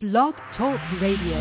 [0.00, 1.38] Blog Talk Radio.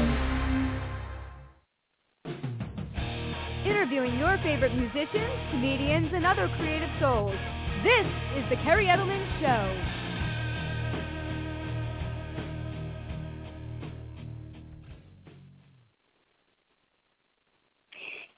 [3.64, 7.36] Interviewing your favorite musicians, comedians, and other creative souls.
[7.84, 9.94] This is The Kerri Edelman Show.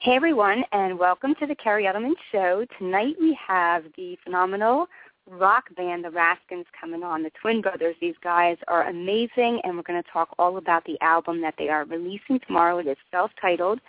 [0.00, 2.66] Hey everyone, and welcome to the Kerri Edelman Show.
[2.78, 4.86] Tonight we have the phenomenal
[5.30, 7.22] rock band, the Raskins, coming on.
[7.22, 7.96] The Twin Brothers.
[8.00, 11.68] These guys are amazing, and we're going to talk all about the album that they
[11.68, 12.78] are releasing tomorrow.
[12.78, 13.80] It is self-titled.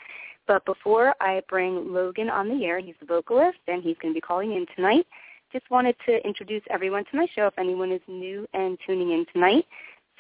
[0.48, 4.18] But before I bring Logan on the air, he's the vocalist, and he's going to
[4.18, 5.06] be calling in tonight.
[5.52, 9.26] Just wanted to introduce everyone to my show if anyone is new and tuning in
[9.34, 9.66] tonight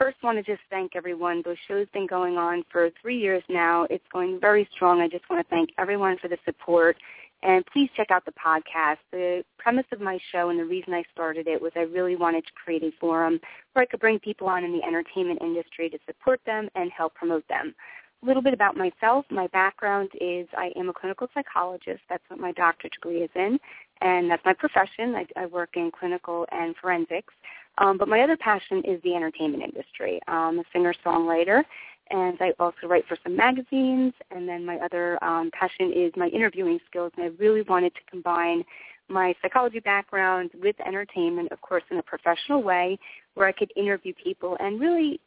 [0.01, 1.43] first want to just thank everyone.
[1.45, 3.85] The show's been going on for three years now.
[3.91, 4.99] It's going very strong.
[4.99, 6.97] I just want to thank everyone for the support.
[7.43, 8.97] And please check out the podcast.
[9.11, 12.45] The premise of my show and the reason I started it was I really wanted
[12.45, 13.39] to create a forum
[13.73, 17.15] where I could bring people on in the entertainment industry to support them and help
[17.15, 17.73] promote them.
[18.21, 19.25] A little bit about myself.
[19.31, 22.01] My background is I am a clinical psychologist.
[22.07, 23.59] That's what my doctorate degree is in.
[24.01, 25.15] And that's my profession.
[25.15, 27.33] I, I work in clinical and forensics.
[27.77, 30.19] Um, but my other passion is the entertainment industry.
[30.27, 31.63] I'm a singer-songwriter,
[32.11, 34.13] and I also write for some magazines.
[34.31, 38.01] And then my other um, passion is my interviewing skills, and I really wanted to
[38.09, 38.63] combine
[39.09, 42.97] my psychology background with entertainment, of course, in a professional way,
[43.33, 45.19] where I could interview people and really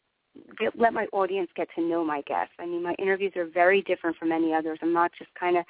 [0.58, 2.54] get, let my audience get to know my guests.
[2.58, 4.78] I mean, my interviews are very different from any others.
[4.82, 5.64] I'm not just kind of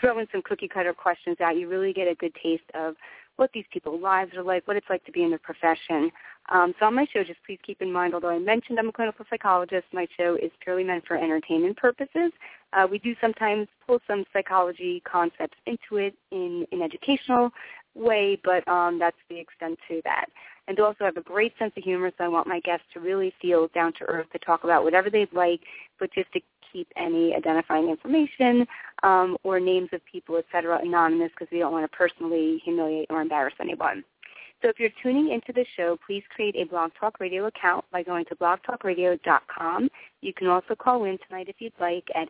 [0.00, 1.56] throwing some cookie cutter questions out.
[1.56, 2.96] You really get a good taste of
[3.40, 6.10] what these people's lives are like, what it's like to be in the profession.
[6.50, 8.92] Um, so on my show, just please keep in mind, although I mentioned I'm a
[8.92, 12.32] clinical psychologist, my show is purely meant for entertainment purposes.
[12.74, 17.50] Uh, we do sometimes pull some psychology concepts into it in an educational
[17.94, 20.26] way, but um, that's the extent to that.
[20.68, 23.00] And to also have a great sense of humor, so I want my guests to
[23.00, 25.60] really feel down to earth to talk about whatever they'd like,
[25.98, 26.40] but just to
[26.72, 28.66] keep any identifying information
[29.02, 33.06] um, or names of people, et cetera, anonymous because we don't want to personally humiliate
[33.10, 34.04] or embarrass anyone.
[34.62, 38.02] So if you're tuning into the show, please create a Blog Talk Radio account by
[38.02, 39.88] going to blogtalkradio.com.
[40.20, 42.28] You can also call in tonight if you'd like at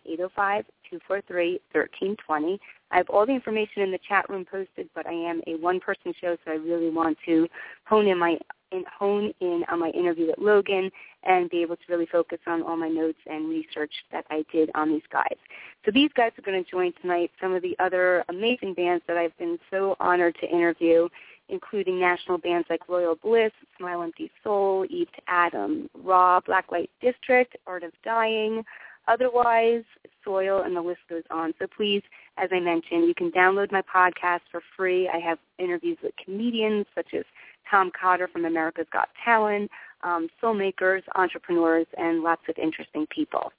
[1.11, 2.59] 805-243-1320.
[2.93, 6.15] I have all the information in the chat room posted, but I am a one-person
[6.21, 7.49] show, so I really want to
[7.87, 8.39] hone in my
[8.73, 10.91] in, hone in on my interview with Logan
[11.25, 14.71] and be able to really focus on all my notes and research that I did
[14.75, 15.37] on these guys.
[15.85, 19.17] So these guys are going to join tonight some of the other amazing bands that
[19.17, 21.09] I've been so honored to interview,
[21.49, 27.57] including national bands like Royal Bliss, Smile Empty Soul, Eve to Adam, Raw, Blacklight District,
[27.67, 28.65] Art of Dying,
[29.09, 29.83] Otherwise,
[30.25, 31.53] Soil, and the list goes on.
[31.59, 32.03] So please,
[32.37, 35.09] as I mentioned, you can download my podcast for free.
[35.09, 37.25] I have interviews with comedians such as
[37.71, 39.71] Tom Cotter from America's Got Talent,
[40.03, 43.53] um, filmmakers, entrepreneurs, and lots of interesting people.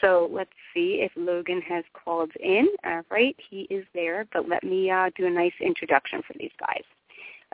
[0.00, 2.68] So let's see if Logan has called in.
[2.84, 6.50] All right, he is there, but let me uh, do a nice introduction for these
[6.60, 6.82] guys.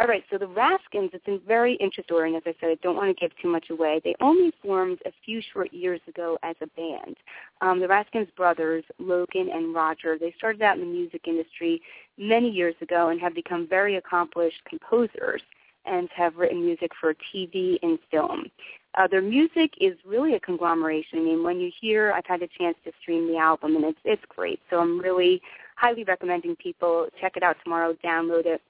[0.00, 2.34] All right, so the Raskins, it's very interesting.
[2.34, 4.00] As I said, I don't want to give too much away.
[4.02, 7.16] They only formed a few short years ago as a band.
[7.60, 11.82] Um, the Raskins brothers, Logan and Roger, they started out in the music industry
[12.16, 15.42] many years ago and have become very accomplished composers
[15.84, 18.46] and have written music for TV and film.
[18.94, 21.18] Uh, their music is really a conglomeration.
[21.18, 23.98] I mean, when you hear, I've had a chance to stream the album, and it's
[24.04, 24.60] it's great.
[24.68, 25.40] So I'm really
[25.76, 28.60] highly recommending people check it out tomorrow, download it.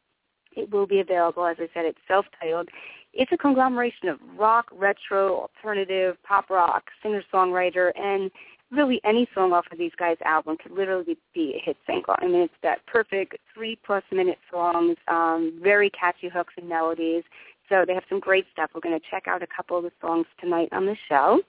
[0.54, 2.68] It will be available, as I said, it's self-titled.
[3.14, 8.30] It's a conglomeration of rock, retro, alternative, pop rock, singer-songwriter, and
[8.72, 12.14] really any song off of these guys' album could literally be a hit single.
[12.18, 17.22] I mean, it's that perfect three-plus minute songs, um, very catchy hooks and melodies.
[17.68, 18.70] So they have some great stuff.
[18.74, 21.40] We're going to check out a couple of the songs tonight on the show.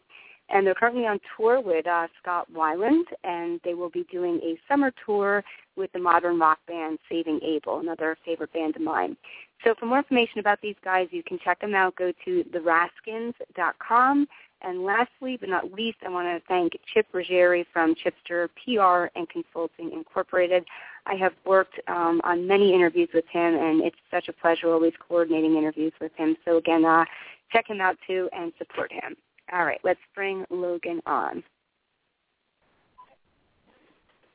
[0.49, 4.59] And they're currently on tour with uh, Scott Weiland, and they will be doing a
[4.67, 5.43] summer tour
[5.77, 9.15] with the modern rock band Saving Abel, another favorite band of mine.
[9.63, 11.95] So for more information about these guys, you can check them out.
[11.95, 14.27] Go to theraskins.com
[14.63, 19.27] and lastly but not least, I want to thank Chip Ruggieri from Chipster PR and
[19.29, 20.65] Consulting Incorporated.
[21.05, 24.93] I have worked um, on many interviews with him, and it's such a pleasure always
[25.07, 26.37] coordinating interviews with him.
[26.45, 27.05] So again, uh,
[27.51, 29.15] check him out too and support him.
[29.51, 31.43] All right, let's bring Logan on.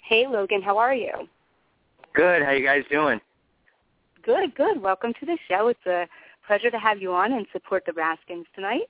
[0.02, 1.12] Hey, Logan, how are you?
[2.14, 2.42] Good.
[2.42, 3.20] How you guys doing?
[4.22, 4.80] Good, good.
[4.80, 5.68] Welcome to the show.
[5.68, 6.06] It's a
[6.46, 8.88] pleasure to have you on and support the Raskins tonight.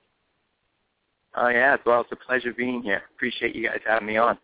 [1.35, 3.03] Oh yeah, as well it's a pleasure being here.
[3.15, 4.37] Appreciate you guys having me on.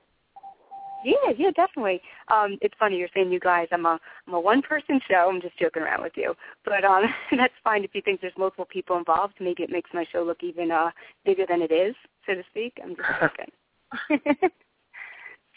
[1.03, 2.01] Yeah, yeah, definitely.
[2.29, 3.67] Um, it's funny you're saying you guys.
[3.71, 5.29] I'm a I'm a one person show.
[5.29, 6.33] I'm just joking around with you,
[6.63, 7.03] but um,
[7.37, 9.35] that's fine if you think there's multiple people involved.
[9.39, 10.89] Maybe it makes my show look even uh,
[11.23, 11.95] bigger than it is,
[12.25, 12.79] so to speak.
[12.83, 13.07] I'm just
[14.19, 14.39] joking.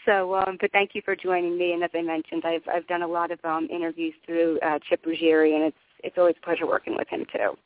[0.05, 1.73] so, um, but thank you for joining me.
[1.73, 5.03] And as I mentioned, I've I've done a lot of um, interviews through uh, Chip
[5.03, 7.57] Ruggieri, and it's it's always a pleasure working with him too.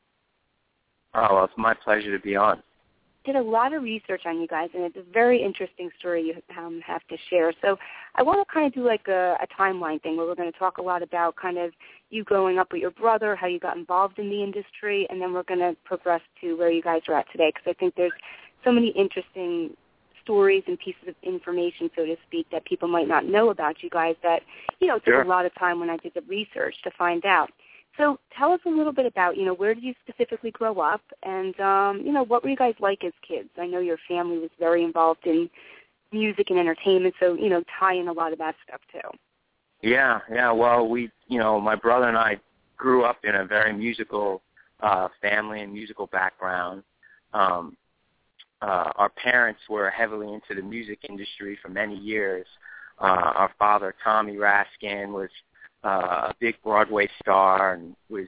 [1.16, 2.64] Oh, well, it's my pleasure to be on
[3.26, 6.58] did a lot of research on you guys, and it's a very interesting story you
[6.58, 7.54] um, have to share.
[7.62, 7.78] So
[8.16, 10.60] I want to kind of do like a, a timeline thing where we're going to
[10.60, 11.72] talk a lot about kind of
[12.10, 15.34] you growing up with your brother, how you got involved in the industry, and then
[15.34, 18.12] we're going to progress to where you guys are at today because I think there's
[18.64, 19.76] so many interesting
[20.24, 23.90] stories and pieces of information, so to speak, that people might not know about you
[23.90, 24.42] guys that,
[24.80, 25.22] you know, took sure.
[25.22, 27.52] a lot of time when I did the research to find out.
[27.98, 31.02] So tell us a little bit about, you know, where did you specifically grow up
[31.22, 33.50] and, um, you know, what were you guys like as kids?
[33.58, 35.50] I know your family was very involved in
[36.12, 39.18] music and entertainment, so, you know, tie in a lot of that stuff too.
[39.82, 40.52] Yeah, yeah.
[40.52, 42.40] Well, we, you know, my brother and I
[42.78, 44.42] grew up in a very musical
[44.80, 46.84] uh, family and musical background.
[47.34, 47.78] Um,
[48.62, 52.48] uh, our parents were heavily into the music industry for many years.
[53.00, 55.30] Uh, our father, Tommy Raskin, was
[55.84, 58.28] uh, a big Broadway star and was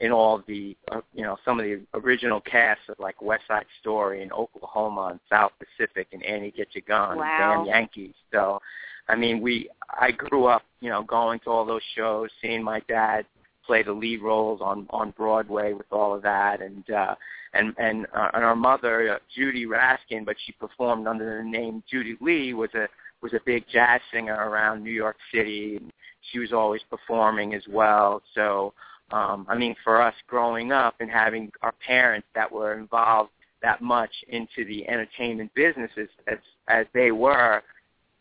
[0.00, 3.66] in all the uh, you know some of the original casts of like West Side
[3.80, 7.58] Story and Oklahoma and South Pacific and Annie Get Your Gun wow.
[7.58, 8.14] and Damn Yankees.
[8.32, 8.60] So,
[9.08, 12.80] I mean, we I grew up you know going to all those shows, seeing my
[12.88, 13.24] dad
[13.66, 17.14] play the lead roles on on Broadway with all of that, and uh,
[17.54, 21.82] and and uh, and our mother uh, Judy Raskin, but she performed under the name
[21.90, 22.86] Judy Lee, was a
[23.22, 25.76] was a big jazz singer around New York City.
[25.76, 25.92] And
[26.32, 28.22] she was always performing as well.
[28.34, 28.72] So,
[29.10, 33.30] um, I mean, for us growing up and having our parents that were involved
[33.62, 37.62] that much into the entertainment businesses as as they were,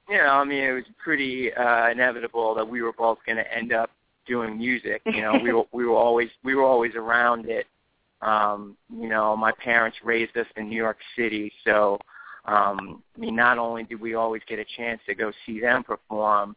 [0.10, 3.54] you know, I mean, it was pretty uh, inevitable that we were both going to
[3.54, 3.90] end up
[4.28, 5.02] doing music.
[5.06, 7.66] You know, we were we were always we were always around it.
[8.22, 12.00] Um, you know, my parents raised us in New York City, so
[12.48, 15.84] um, I mean, not only did we always get a chance to go see them
[15.84, 16.56] perform,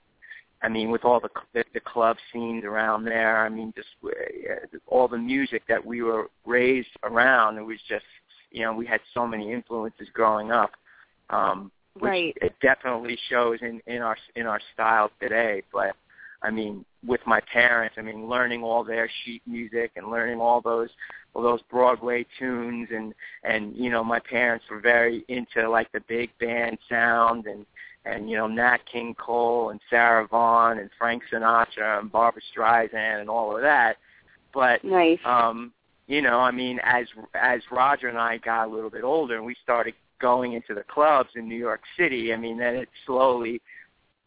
[0.62, 4.76] I mean, with all the the, the club scenes around there, I mean, just uh,
[4.86, 8.04] all the music that we were raised around, it was just,
[8.50, 10.72] you know, we had so many influences growing up,
[11.30, 12.38] um, which right.
[12.42, 15.62] it definitely shows in in our in our style today.
[15.72, 15.94] But
[16.42, 20.60] I mean, with my parents, I mean, learning all their sheet music and learning all
[20.60, 20.88] those
[21.34, 23.14] all those Broadway tunes and
[23.44, 27.66] and you know, my parents were very into like the big band sound and
[28.04, 33.20] and you know Nat King Cole and Sarah Vaughan and Frank Sinatra and Barbra Streisand
[33.20, 33.96] and all of that.
[34.54, 35.18] But nice.
[35.24, 35.72] um,
[36.06, 39.44] you know, I mean, as as Roger and I got a little bit older and
[39.44, 43.60] we started going into the clubs in New York City, I mean, then it slowly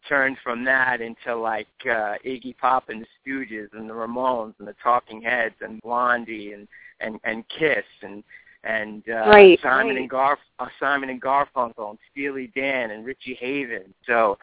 [0.08, 4.66] turned from that into like uh, Iggy Pop and the Stooges and the Ramones and
[4.68, 6.66] the Talking Heads and Blondie and
[7.00, 8.22] and and Kiss and
[8.64, 10.02] and uh, right, Simon right.
[10.02, 13.92] and Garf uh, Simon and Garfunkel and Steely Dan and Richie Haven.
[14.06, 14.38] So,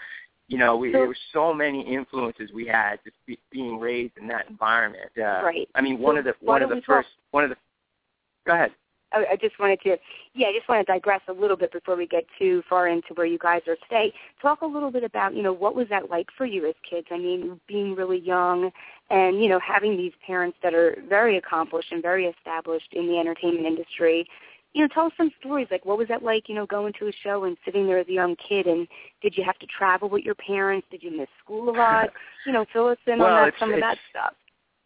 [0.50, 4.18] you know, we, So- there were so many influences we had just be, being raised
[4.18, 5.10] in that environment.
[5.18, 5.70] Uh, Right.
[5.76, 7.56] I mean, one So of the one of the we talk- first one of the.
[8.46, 8.72] Go ahead.
[9.12, 9.98] I, I just wanted to,
[10.34, 13.14] yeah, I just want to digress a little bit before we get too far into
[13.16, 14.14] where you guys are today.
[14.42, 17.08] Talk a little bit about, you know, what was that like for you as kids?
[17.12, 18.72] I mean, being really young
[19.10, 23.18] and, you know, having these parents that are very accomplished and very established in the
[23.18, 24.28] entertainment industry.
[24.74, 25.68] You know, tell us some stories.
[25.72, 28.08] Like, what was that like, you know, going to a show and sitting there as
[28.08, 28.68] a young kid?
[28.68, 28.88] And
[29.22, 30.86] did you have to travel with your parents?
[30.92, 32.10] Did you miss school a lot?
[32.46, 34.34] You know, fill us in Well, on that, some of that stuff.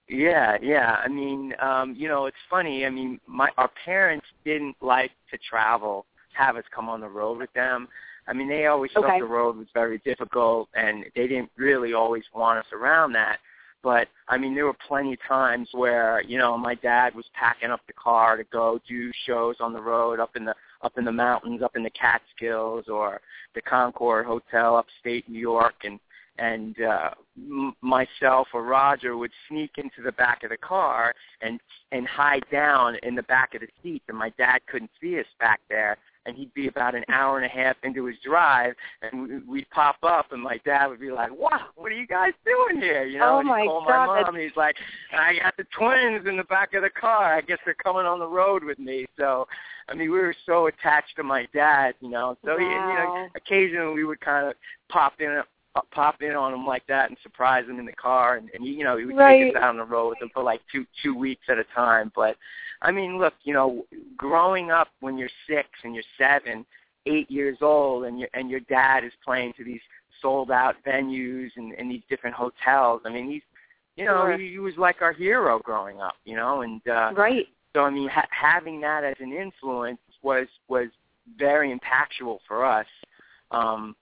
[0.07, 0.97] Yeah, yeah.
[1.03, 2.85] I mean, um, you know, it's funny.
[2.85, 7.37] I mean, my our parents didn't like to travel, have us come on the road
[7.39, 7.87] with them.
[8.27, 9.07] I mean, they always Okay.
[9.07, 13.39] thought the road was very difficult, and they didn't really always want us around that.
[13.81, 17.69] But I mean, there were plenty of times where you know my dad was packing
[17.69, 21.05] up the car to go do shows on the road up in the up in
[21.05, 23.21] the mountains, up in the Catskills, or
[23.55, 25.99] the Concord Hotel, upstate New York, and
[26.37, 31.59] and uh, m- myself or Roger would sneak into the back of the car and
[31.91, 35.25] and hide down in the back of the seat, and my dad couldn't see us
[35.39, 35.97] back there.
[36.25, 39.69] And he'd be about an hour and a half into his drive, and we- we'd
[39.71, 43.03] pop up, and my dad would be like, "Wow, what are you guys doing here?"
[43.03, 44.35] You know, Oh and he'd call God, my mom.
[44.37, 44.77] He's like,
[45.11, 47.35] "I got the twins in the back of the car.
[47.35, 49.49] I guess they're coming on the road with me." So,
[49.89, 52.37] I mean, we were so attached to my dad, you know.
[52.45, 54.55] So, he, you know, occasionally we would kind of
[54.87, 55.43] pop in
[55.91, 58.83] pop in on him like that and surprise him in the car and, and you
[58.83, 59.47] know he would Right.
[59.47, 61.63] take us out on the road with him for like two two weeks at a
[61.75, 62.35] time but
[62.83, 66.63] i mean look you know growing up when you're six and you're seven
[67.07, 69.81] eight years old and your and your dad is playing to these
[70.21, 73.01] sold out venues and, and these different hotels.
[73.05, 73.41] I mean, he's
[73.97, 74.37] you know Sure.
[74.37, 77.47] he, he was like our hero growing up, you know, and uh, Right.
[77.75, 80.87] so I mean ha- having that as an influence was was
[81.37, 82.87] very impactful for us.
[83.51, 83.95] Um,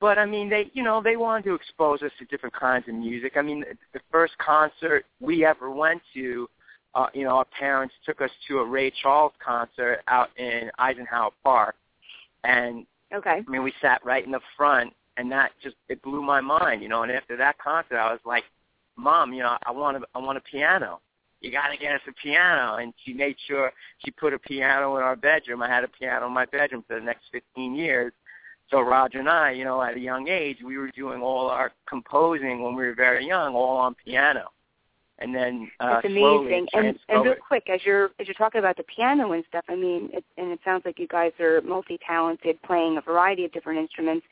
[0.00, 2.94] but I mean, they you know they wanted to expose us to different kinds of
[2.94, 3.34] music.
[3.36, 6.48] I mean, the, the first concert we ever went to,
[6.94, 11.30] uh, you know, our parents took us to a Ray Charles concert out in Eisenhower
[11.42, 11.76] Park,
[12.44, 13.42] and Okay.
[13.46, 16.82] I mean, we sat right in the front, and that just it blew my mind,
[16.82, 17.02] you know.
[17.02, 18.44] And after that concert, I was like,
[18.96, 21.00] "Mom, you know, I want a, I want a piano.
[21.40, 23.72] You got to get us a piano." And she made sure
[24.04, 25.62] she put a piano in our bedroom.
[25.62, 28.12] I had a piano in my bedroom for the next 15 years.
[28.70, 31.72] So Roger and I, you know, at a young age, we were doing all our
[31.88, 34.50] composing when we were very young, all on piano.
[35.18, 36.68] And then uh, slowly amazing.
[36.74, 39.74] And and real quick, as you're as you're talking about the piano and stuff, I
[39.74, 43.78] mean, it, and it sounds like you guys are multi-talented, playing a variety of different
[43.78, 44.26] instruments.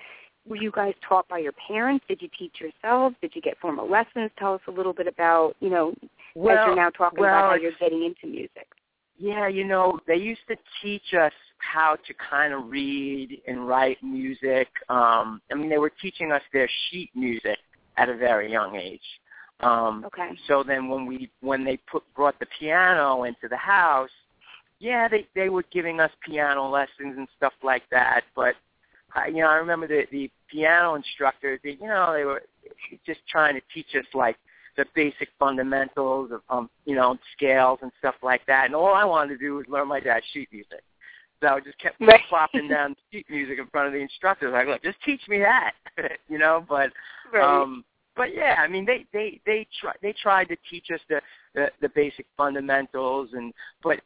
[0.46, 2.04] Were you guys taught by your parents?
[2.06, 3.16] Did you teach yourselves?
[3.22, 4.30] Did you get formal lessons?
[4.38, 7.56] Tell us a little bit about, you know, as you're now talking well, about how
[7.56, 8.68] you're getting into music.
[9.16, 14.02] Yeah, you know, they used to teach us how to kind of read and write
[14.02, 14.68] music.
[14.88, 17.58] Um, I mean, they were teaching us their sheet music
[17.96, 19.00] at a very young age.
[19.61, 20.30] Um, Okay.
[20.49, 24.11] so then when we when they put brought the piano into the house,
[24.80, 28.23] yeah, they they were giving us piano lessons and stuff like that.
[28.34, 28.56] But
[29.14, 31.61] I, you know, I remember the the piano instructors.
[31.62, 32.42] They, you know, they were
[33.06, 34.37] just trying to teach us like
[34.76, 38.66] the basic fundamentals of um, you know scales and stuff like that.
[38.66, 40.82] And all I wanted to do was learn my dad's sheet music.
[41.44, 42.22] So I just kept Right.
[42.28, 44.52] plopping down sheet music in front of the instructors.
[44.52, 45.72] Like, look, just teach me that,
[46.28, 46.64] you know.
[46.66, 46.90] But
[47.38, 47.84] um,
[48.16, 51.20] but yeah, I mean, they they they try they tried to teach us the
[51.54, 54.00] the, the basic fundamentals, and but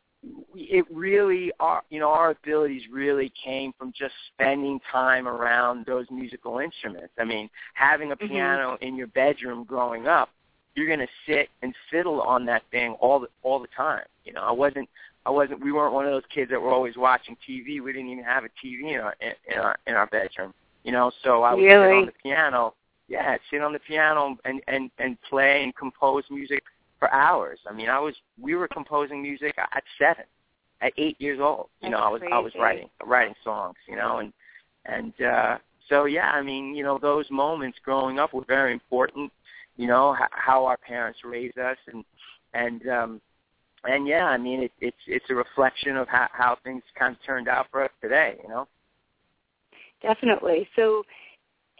[0.56, 6.06] it really our you know our abilities really came from just spending time around those
[6.10, 7.12] musical instruments.
[7.20, 8.28] I mean, having a Mhm.
[8.28, 10.30] piano in your bedroom growing up,
[10.74, 14.04] you're going to sit and fiddle on that thing all the all the time.
[14.24, 14.88] You know, I wasn't
[15.28, 17.82] I wasn't we weren't one of those kids that were always watching TV.
[17.82, 20.54] We didn't even have a TV in our in, our in our bedroom.
[20.84, 21.98] You know, so I would sit Really?
[21.98, 22.74] on the piano.
[23.08, 26.62] Yeah, sit on the piano and and and play and compose music
[26.98, 27.58] for hours.
[27.68, 30.24] I mean, I was we were composing music at seven,
[30.80, 31.68] at eight years old.
[31.82, 33.76] You know, I was That's I was writing writing songs.
[33.86, 34.32] You know, and
[34.86, 35.58] and uh,
[35.90, 39.30] so yeah, I mean, you know, those moments growing up were very important.
[39.76, 42.04] You know, h- how our parents raised us, and
[42.54, 43.20] and um,
[43.88, 47.22] and yeah, I mean, it, it's it's a reflection of how how things kind of
[47.24, 48.36] turned out for us today.
[48.42, 48.68] You know.
[50.02, 50.68] Definitely.
[50.76, 51.02] So,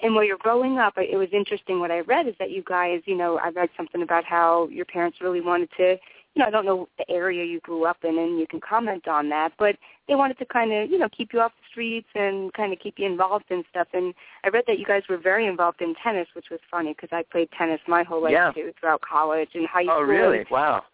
[0.03, 1.79] and while you're growing up, it was interesting.
[1.79, 4.85] What I read is that you guys, you know, I read something about how your
[4.85, 5.97] parents really wanted to,
[6.35, 9.07] you know, I don't know the area you grew up in, and you can comment
[9.07, 9.77] on that, but
[10.09, 12.81] they wanted to kind of, you know, keep you off the streets and kind of
[12.81, 13.89] keep you involved in stuff.
[13.93, 17.11] And I read that you guys were very involved in tennis, which was funny because
[17.13, 18.53] I played tennis my whole life Yeah.
[18.53, 19.97] too, throughout college and high oh, school.
[19.99, 20.45] Oh, really?
[20.51, 20.85] Wow.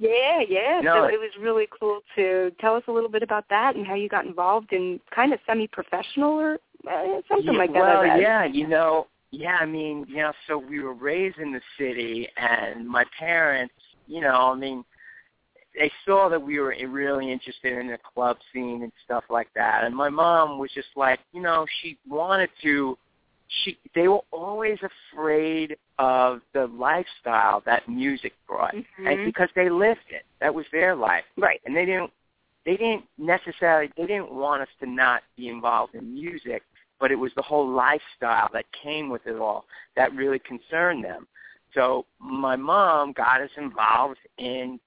[0.00, 0.80] Yeah, yeah.
[0.82, 3.86] No, so it- was really cool to tell us a little bit about that and
[3.86, 6.54] how you got involved in kind of semi-professional or
[6.90, 7.78] uh, something Yeah, like that.
[7.78, 11.60] Well, yeah, you know, yeah, I mean, you know, so we were raised in the
[11.76, 13.74] city, and my parents,
[14.06, 14.84] you know, I mean,
[15.74, 19.84] they saw that we were really interested in the club scene and stuff like that,
[19.84, 22.96] and my mom was just like, you know, she wanted to.
[23.64, 24.78] She, they were always
[25.12, 29.24] afraid of the lifestyle that music brought, and Mhm.
[29.24, 31.24] because they lived it, that was their life.
[31.36, 31.60] Right.
[31.64, 32.12] and they didn't
[32.64, 36.62] they didn't necessarily they didn't want us to not be involved in music
[37.00, 39.64] but it was the whole lifestyle that came with it all
[39.96, 41.26] that really concerned them.
[41.74, 44.78] So my mom got us involved in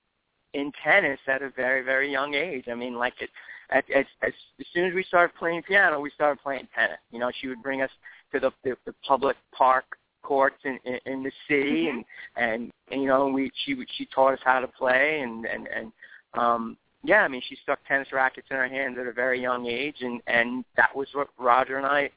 [0.54, 2.66] in tennis at a very very young age.
[2.70, 3.32] I mean like it
[3.72, 7.00] at, as, as as soon as we started playing piano we started playing tennis.
[7.12, 7.92] You know she would bring us
[8.34, 9.86] to the the, the public park
[10.24, 12.04] courts in, in in the city and
[12.36, 15.92] and and you know we she she taught us how to play and and and
[16.34, 19.66] um yeah i mean she stuck tennis rackets in our hands at a very young
[19.68, 22.10] age and and that was what roger and i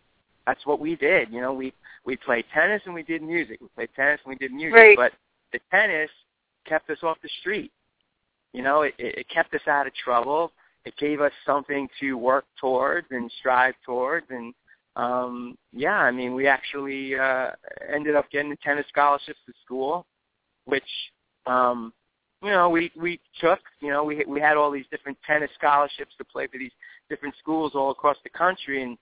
[0.47, 1.31] that's what we did.
[1.33, 1.73] You know we
[2.05, 3.61] we played tennis and we did music.
[3.61, 4.97] We played tennis and we did music Right.
[4.97, 5.13] but
[5.53, 6.09] the tennis
[6.65, 7.73] kept us off the street.
[8.53, 10.53] You know it it it kept us out of trouble.
[10.85, 14.55] It gave us something to work towards and strive towards and
[14.97, 17.51] um yeah i mean we actually uh
[17.93, 20.07] ended up getting the tennis scholarships to school
[20.65, 20.83] which
[21.47, 21.93] um
[22.43, 26.15] you know we we took you know we we had all these different tennis scholarships
[26.19, 26.73] to play for these
[27.09, 28.99] different schools all across the country and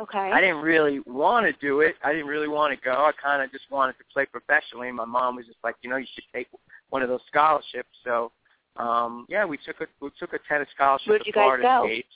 [0.00, 0.30] Okay.
[0.32, 1.94] I didn't really want to do it.
[2.02, 2.92] I didn't really want to go.
[2.92, 4.88] I kind of just wanted to play professionally.
[4.88, 6.48] And my mom was just like, you know, you should take
[6.88, 7.90] one of those scholarships.
[8.02, 8.32] So,
[8.76, 11.80] um, yeah, we took a we took a tennis scholarship Where'd to Florida?
[11.84, 12.06] State.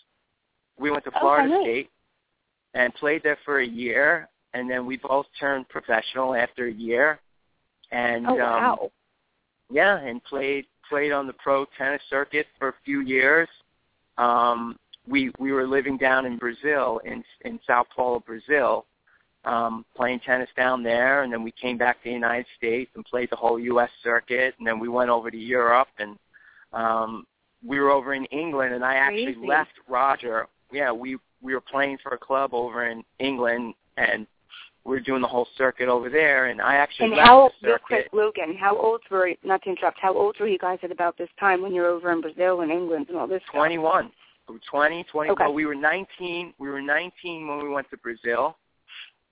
[0.79, 1.61] We went to Oh, Florida nice.
[1.63, 1.91] State.
[2.75, 7.21] And played there for a year, and then we both turned professional after a year,
[7.91, 8.79] and oh wow.
[8.83, 8.89] um,
[9.71, 13.49] yeah, and played played on the pro tennis circuit for a few years.
[14.19, 14.77] Um,
[15.07, 18.87] we we were living down in Brazil in in Sao Paulo, Brazil,
[19.45, 23.05] um, playing tennis down there, and then we came back to the United States and
[23.05, 23.91] played the whole U.S.
[24.03, 26.19] circuit, and then we went over to Europe, and
[26.73, 27.27] um,
[27.65, 29.47] we were over in England, and I actually Crazy.
[29.47, 30.47] left Roger.
[30.73, 34.27] Yeah, we we were playing for a club over in England, and
[34.85, 37.69] we were doing the whole circuit over there, and I actually And left how, the
[37.69, 38.09] real quick.
[38.13, 41.31] Logan, how old were, not to interrupt, how old were you guys at about this
[41.41, 43.57] time when you were over in Brazil and England and all this stuff?
[43.57, 44.11] 21.
[44.49, 45.31] We were 20, 20.
[45.31, 45.45] Okay.
[45.45, 46.55] Well, we were 19.
[46.59, 48.57] We were 19 when we went to Brazil,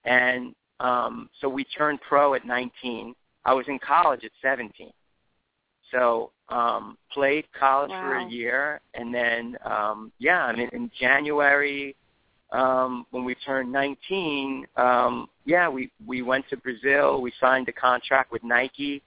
[0.04, 3.14] and um, so we turned pro at 19.
[3.44, 4.90] I was in college at 17.
[5.92, 11.94] So um, played college for a year, and then um, yeah, I mean in January
[12.52, 17.20] um, when we turned 19, um, yeah, we we went to Brazil.
[17.20, 19.02] We signed a contract with Nike,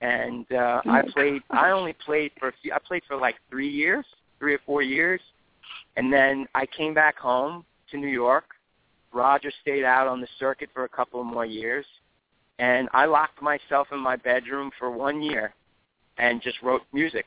[0.00, 1.42] and uh, I played.
[1.50, 2.72] I only played for a few.
[2.72, 4.06] I played for like three years,
[4.38, 5.20] three or four years,
[5.96, 8.44] and then I came back home to New York.
[9.12, 11.86] Roger stayed out on the circuit for a couple more years,
[12.60, 15.52] and I locked myself in my bedroom for one year,
[16.18, 17.26] and just wrote music.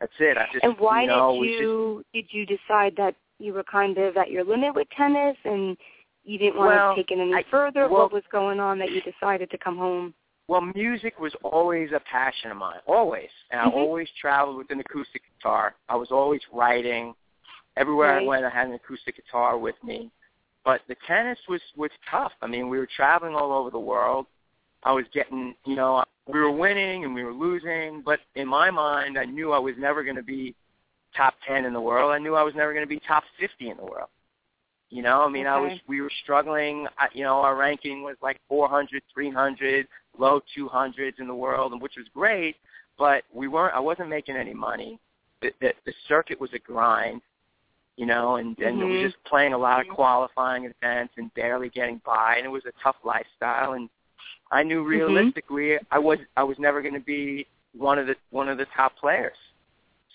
[0.00, 0.38] That's it.
[0.38, 3.52] I just And why you know, did was just- you did you decide that you
[3.52, 5.76] were kind of at your limit with tennis and
[6.24, 7.88] you didn't want Well, to take it any I- further?
[7.88, 10.14] well- what was going on that you decided to come home?
[10.48, 13.30] Well, music was always a passion of mine, always.
[13.50, 13.74] And I Mhm.
[13.74, 15.74] always traveled with an acoustic guitar.
[15.88, 17.14] I was always writing.
[17.76, 20.10] Everywhere I went, I had an acoustic guitar with me.
[20.64, 22.32] But the tennis was was tough.
[22.42, 24.26] I mean, we were traveling all over the world.
[24.82, 28.70] I was getting, you know, we were winning and we were losing, but in my
[28.70, 30.54] mind, I knew I was never going to be
[31.16, 32.12] top 10 in the world.
[32.12, 34.08] I knew I was never going to be top 50 in the world.
[34.90, 36.88] You know, I mean, I was we were struggling.
[36.98, 39.86] I, you know, our ranking was like 400, 300,
[40.18, 42.56] low 200s in the world, and which was great,
[42.98, 43.74] but we weren't.
[43.74, 44.98] I wasn't making any money.
[45.42, 47.22] The the, the circuit was a grind,
[47.96, 48.90] you know, and and it Mhm.
[48.90, 52.64] was just playing a lot of qualifying events and barely getting by, and it was
[52.66, 53.74] a tough lifestyle.
[53.74, 53.88] And
[54.50, 54.88] I knew mm-hmm.
[54.88, 58.66] realistically, I was I was never going to be one of the one of the
[58.76, 59.36] top players.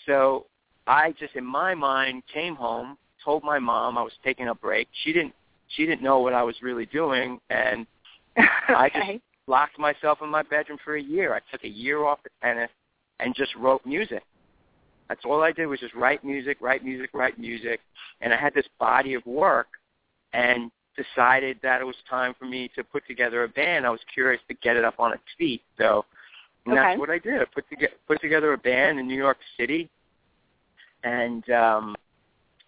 [0.05, 0.45] So
[0.87, 4.87] I just, in my mind, came home, told my mom I was taking a break.
[5.03, 5.33] She didn't
[5.69, 7.87] she didn't know what I was really doing, and
[8.37, 11.33] I just locked myself in my bedroom for a year.
[11.33, 12.69] I took a year off of tennis
[13.19, 14.23] and just wrote music.
[15.07, 17.79] That's all I did was just write music, write music, write music,
[18.21, 19.67] and I had this body of work,
[20.33, 23.85] and decided that it was time for me to put together a band.
[23.85, 26.05] I was curious to get it up on its feet, so
[26.65, 26.81] and Okay.
[26.81, 27.41] that's what I did.
[27.41, 29.89] I put together put together a band in New York City,
[31.03, 31.95] and um,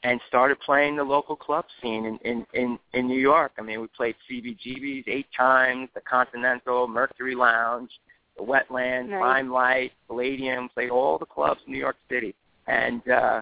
[0.04, 3.52] and started playing the local club scene in, in, in, in New York.
[3.58, 7.90] I mean, we played CBGB's eight times, the Continental, Mercury Lounge,
[8.38, 9.20] the Wetlands, Nice.
[9.20, 12.36] Limelight, Palladium, played all the clubs in New York City.
[12.68, 13.42] And uh,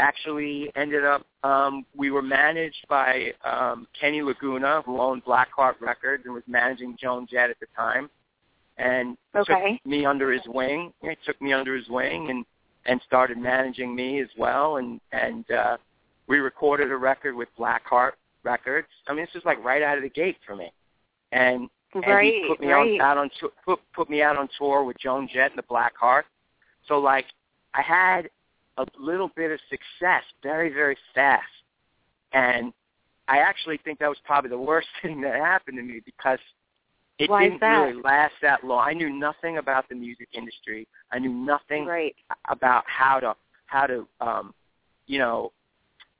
[0.00, 6.24] actually ended up, um, we were managed by um, Kenny Laguna, who owned Blackheart Records
[6.24, 8.10] and was managing Joan Jett at the time.
[8.78, 9.74] And Okay.
[9.74, 10.92] took me under his wing.
[11.02, 12.44] He took me under his wing and
[12.86, 14.78] and started managing me as well.
[14.78, 15.76] And and uh,
[16.26, 18.88] we recorded a record with Blackheart Records.
[19.06, 20.72] I mean, this was like right out of the gate for me.
[21.32, 23.00] And and he put me right.
[23.00, 25.62] on out on tour, put put me out on tour with Joan Jett and the
[25.64, 26.22] Blackheart.
[26.88, 27.26] So like
[27.74, 28.30] I had
[28.78, 31.44] a little bit of success very very fast,
[32.32, 32.72] and
[33.28, 36.38] I actually think that was probably the worst thing that happened to me because
[37.18, 38.86] it Why didn't really last that long.
[38.88, 40.88] I knew nothing about the music industry.
[41.12, 42.16] I knew nothing Right.
[42.48, 43.34] about how to
[43.66, 44.54] how to um
[45.06, 45.52] you know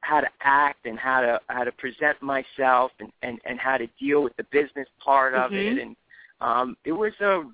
[0.03, 3.87] how to act and how to how to present myself and and and how to
[3.99, 5.57] deal with the business part of Mhm.
[5.57, 5.97] it and
[6.41, 7.45] um it was a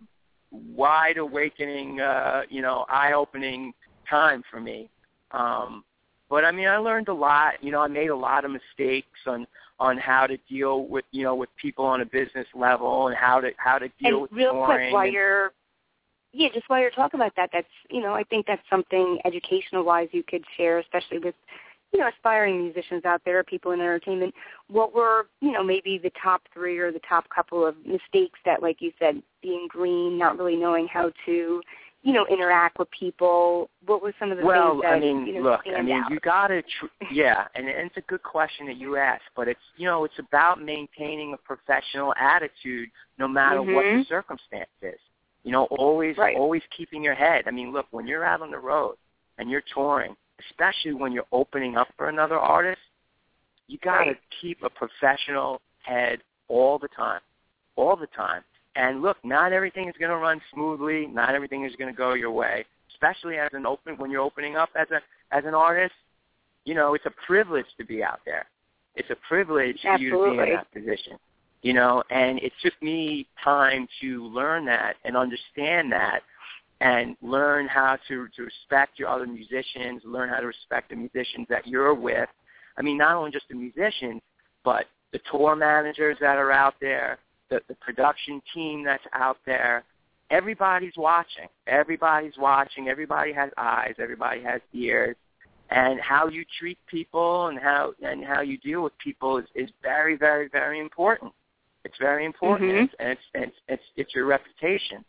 [0.50, 3.72] wide awakening uh you know eye opening
[4.08, 4.88] time for me
[5.32, 5.84] um
[6.28, 9.20] but i mean i learned a lot you know i made a lot of mistakes
[9.26, 9.46] on
[9.78, 13.40] on how to deal with you know with people on a business level and how
[13.40, 15.52] to how to deal and with real quick, while and- you're
[16.36, 19.84] yeah, just while you're talking about that, that's you know, I think that's something educational
[19.84, 21.34] wise you could share, especially with
[21.92, 24.34] you know aspiring musicians out there, people in entertainment.
[24.68, 28.60] What were you know maybe the top three or the top couple of mistakes that,
[28.62, 31.62] like you said, being green, not really knowing how to
[32.06, 33.68] you know interact with people.
[33.84, 35.96] What were some of the well, things that I mean, you know look, I mean,
[36.02, 36.10] out?
[36.10, 39.60] you gotta, tr- yeah, and, and it's a good question that you ask, but it's,
[39.76, 42.88] you know, it's about maintaining a professional attitude
[43.18, 44.06] no matter what the Mhm.
[44.08, 45.00] circumstance is.
[45.42, 46.36] You know, always, Right.
[46.36, 47.44] always keeping your head.
[47.46, 48.96] I mean, look, when you're out on the road
[49.38, 50.16] and you're touring,
[50.50, 52.80] especially when you're opening up for another artist,
[53.68, 54.20] You got to Right.
[54.40, 57.20] keep a professional head all the time,
[57.74, 58.44] all the time.
[58.76, 61.06] And look, not everything is going to run smoothly.
[61.06, 64.56] Not everything is going to go your way, especially as an open when you're opening
[64.56, 65.00] up as a
[65.34, 65.94] as an artist.
[66.64, 68.46] You know, it's a privilege to be out there.
[68.94, 71.18] It's a privilege for you to be in that position.
[71.62, 76.20] You know, and it took me time to learn that and understand that
[76.80, 81.46] and learn how to to respect your other musicians, learn how to respect the musicians
[81.48, 82.28] that you're with.
[82.76, 84.20] I mean, not only just the musicians,
[84.64, 87.18] but the tour managers that are out there,
[87.50, 89.84] the, the production team that's out there.
[90.30, 91.48] Everybody's watching.
[91.66, 92.88] Everybody's watching.
[92.88, 93.94] Everybody has eyes.
[93.98, 95.16] Everybody has ears.
[95.70, 99.70] And how you treat people and how and how you deal with people is, is
[99.82, 101.32] very, very, very important.
[101.84, 102.94] It's very important, Mhm.
[102.98, 105.04] and it's it's it's it's your reputation,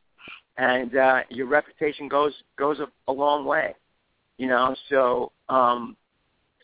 [0.58, 3.76] and uh, your reputation goes goes a, a long way,
[4.38, 4.76] you know.
[4.90, 5.96] So um,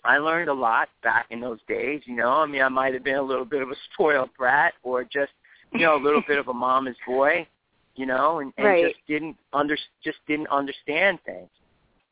[0.04, 2.02] I learned a lot back in those days.
[2.06, 4.74] You know, I mean, I might have been a little bit of a spoiled brat,
[4.84, 5.32] or just
[5.74, 7.48] you know a little bit of a mama's boy,
[7.96, 8.86] you know, and, and Right.
[8.86, 11.50] just didn't under just didn't understand things.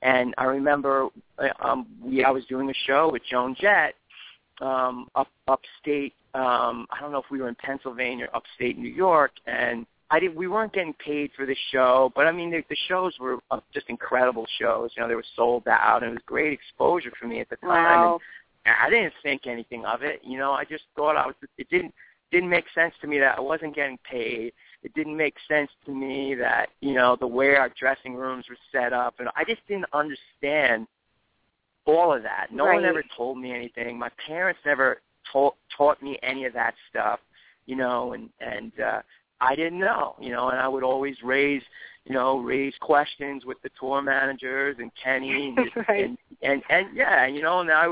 [0.01, 3.95] And I remember uh, um, we I was doing a show with Joan Jett
[4.61, 6.13] um, up upstate.
[6.33, 10.19] Um, I don't know if we were in Pennsylvania, or upstate New York, and I
[10.19, 10.35] did.
[10.35, 13.59] We weren't getting paid for the show, but I mean the, the shows were uh,
[13.73, 14.91] just incredible shows.
[14.95, 17.57] You know, they were sold out, and it was great exposure for me at the
[17.57, 18.01] time.
[18.01, 18.19] Wow.
[18.65, 20.21] And I didn't think anything of it.
[20.23, 21.35] You know, I just thought I was.
[21.57, 21.93] It didn't
[22.31, 24.53] didn't make sense to me that I wasn't getting paid.
[24.83, 28.57] It didn't make sense to me that you know the way our dressing rooms were
[28.71, 30.87] set up, and I just didn't understand
[31.85, 32.47] all of that.
[32.51, 33.97] No one ever told me anything.
[33.97, 37.19] My parents never taught taught me any of that stuff,
[37.65, 39.01] you know, and and uh
[39.39, 41.63] I didn't know, you know, and I would always raise,
[42.05, 46.05] you know, raise questions with the tour managers and Kenny and Right.
[46.05, 47.91] and, and and yeah, you know, and I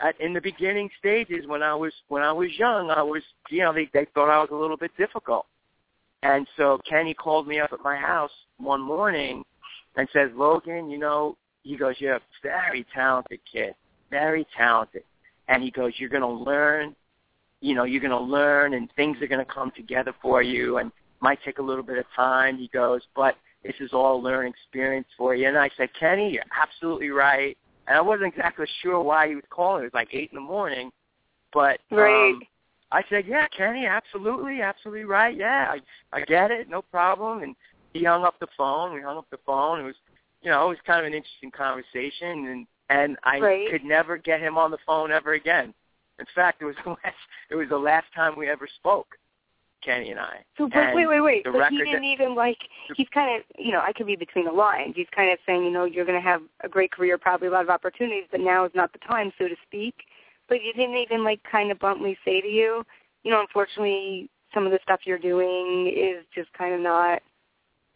[0.00, 3.60] at, in the beginning stages when I was when I was young, I was you
[3.60, 5.46] know they they thought I was a little bit difficult,
[6.22, 9.44] and so Kenny called me up at my house one morning
[9.96, 13.74] and says, Logan, you know, he goes, you're a very talented kid,
[14.10, 15.04] very talented,
[15.48, 16.94] and he goes, you're to learn,
[17.60, 21.38] you know, you're to learn, and things are to come together for you, and might
[21.44, 22.58] take a little bit of time.
[22.58, 25.48] He goes, but this is all a learning experience for you.
[25.48, 27.56] And I said, Kenny, you're absolutely right.
[27.86, 29.82] And I wasn't exactly sure why he was calling.
[29.82, 30.90] It was like eight in the morning,
[31.52, 32.30] but Right.
[32.32, 32.42] um,
[32.90, 35.36] I said, yeah, Kenny, absolutely, absolutely right.
[35.36, 35.80] Yeah, I
[36.16, 37.42] I get it, no problem.
[37.42, 37.56] And
[37.92, 38.94] he hung up the phone.
[38.94, 39.80] We hung up the phone.
[39.80, 39.96] It was,
[40.42, 43.70] you know, it was kind of an interesting conversation, and and I Right.
[43.70, 45.74] could never get him on the phone ever again.
[46.18, 47.16] In fact, it was the last
[47.50, 49.16] it was the last time we ever spoke,
[49.84, 50.44] Kenny and I.
[50.56, 51.44] So wait, And wait, wait, wait.
[51.44, 52.58] But he didn't even like.
[52.96, 54.94] He's kind of, you know, I could be between the lines.
[54.96, 57.50] He's kind of saying, you know, you're going to have a great career, probably a
[57.50, 59.94] lot of opportunities, but now is not the time, so to speak.
[60.48, 62.84] But you didn't even like kind of bluntly say to you,
[63.22, 67.22] you know, unfortunately, some of the stuff you're doing is just kind of not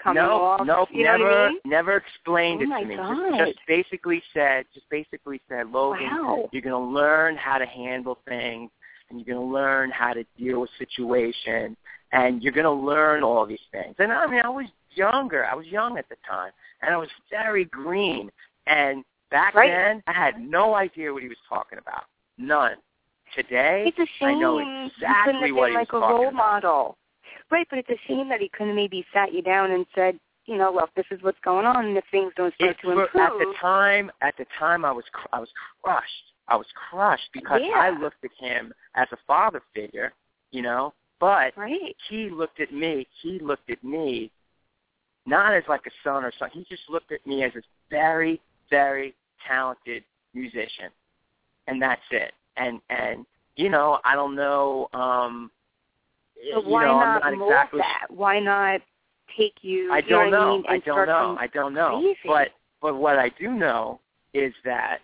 [0.02, 0.66] coming no, off.
[0.66, 1.58] Nope, you know never, I mean?
[1.64, 2.96] never explained Oh it to me.
[2.96, 6.48] Just, just basically said, just basically said, Logan, Wow.
[6.52, 8.70] you're going to learn how to handle things,
[9.10, 11.76] and you're going to learn how to deal with situations,
[12.12, 13.94] and you're going to learn all these things.
[13.98, 15.44] And I mean, I was younger.
[15.46, 18.30] I was young at the time, and I was very green.
[18.66, 19.70] And back Right.
[19.70, 22.04] then, I had no idea what he was talking about.
[22.38, 22.76] None.
[23.34, 26.34] Today, It's I know exactly what been he was like a talking role about.
[26.34, 26.98] model.
[27.50, 30.56] Right, but it's a shame that he couldn't maybe sat you down and said, you
[30.56, 33.22] know, look, this is what's going on, and if things don't start It, to improve,
[33.22, 35.48] at the time, at the time, I was cr- I was
[35.82, 36.32] crushed.
[36.48, 37.74] I was crushed because Yeah.
[37.76, 40.12] I looked at him as a father figure,
[40.50, 40.94] you know.
[41.20, 41.96] But right?
[42.08, 43.06] he looked at me.
[43.22, 44.30] He looked at me
[45.26, 46.60] not as like a son or something.
[46.60, 49.14] He just looked at me as a very, very
[49.46, 50.90] talented musician,
[51.66, 52.32] and that's it.
[52.56, 54.88] And and you know, I don't know.
[54.94, 55.50] um
[56.52, 58.06] So you why know, not, I'm not mold exactly that?
[58.10, 58.80] Why not
[59.36, 59.92] take you?
[59.92, 60.52] I don't I know.
[60.52, 61.36] mean, I don't know.
[61.38, 62.00] I don't know.
[62.00, 62.18] crazy.
[62.26, 62.48] But
[62.80, 64.00] but what I do know
[64.34, 64.98] is that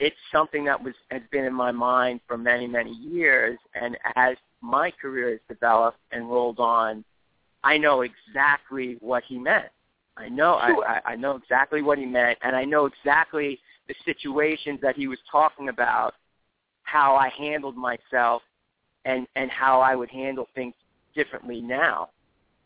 [0.00, 4.36] it's something that was has been in my mind for many many years, and as
[4.62, 7.04] my career has developed and rolled on,
[7.64, 9.66] I know exactly what he meant.
[10.16, 10.84] I know Sure.
[10.88, 15.08] I, I know exactly what he meant, and I know exactly the situations that he
[15.08, 16.14] was talking about,
[16.84, 18.42] how I handled myself,
[19.04, 20.74] and and how I would handle things
[21.14, 22.10] differently now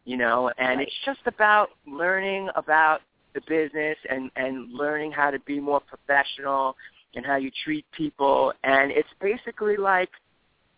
[0.05, 0.87] you know and Right.
[0.89, 3.01] it's just about learning about
[3.35, 6.77] the business and and learning how to be more professional
[7.17, 10.11] and how you treat people and it's basically like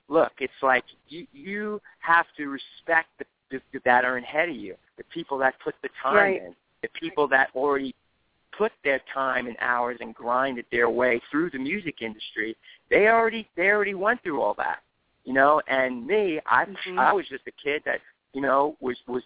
[0.08, 4.74] look it's like you you have to respect the, the that are ahead of you
[4.98, 6.42] the people that put the time Right.
[6.42, 7.94] in the people that already
[8.56, 12.56] put their time and hours and grinded their way through the music industry,
[12.90, 14.80] they already they already went through all that,
[15.24, 15.60] you know.
[15.68, 16.98] And me, I Mhm.
[16.98, 18.00] I was just a kid that
[18.32, 19.22] you know was was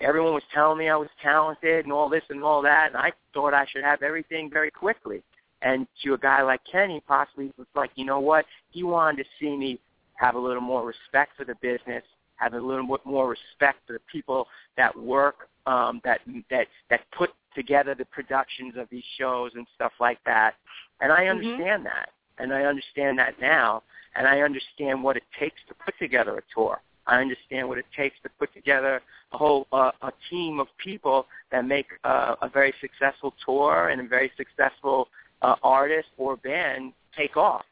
[0.00, 3.12] everyone was telling me I was talented and all this and all that, and I
[3.32, 5.22] thought I should have everything very quickly.
[5.62, 8.44] And to a guy like Kenny, possibly was like, you know what?
[8.70, 9.78] He wanted to see me
[10.14, 12.02] have a little more respect for the business,
[12.36, 14.46] have a little bit more respect for the people
[14.76, 16.20] that work, um, that
[16.50, 20.54] that that put together the productions of these shows and stuff like that.
[21.00, 23.82] And I understand that, and I understand that now,
[24.16, 26.80] and I understand what it takes to put together a tour.
[27.06, 29.00] I understand what it takes to put together
[29.32, 34.00] a whole uh, a team of people that make uh, a very successful tour and
[34.00, 35.08] a very successful
[35.42, 37.64] uh, artist or band take off.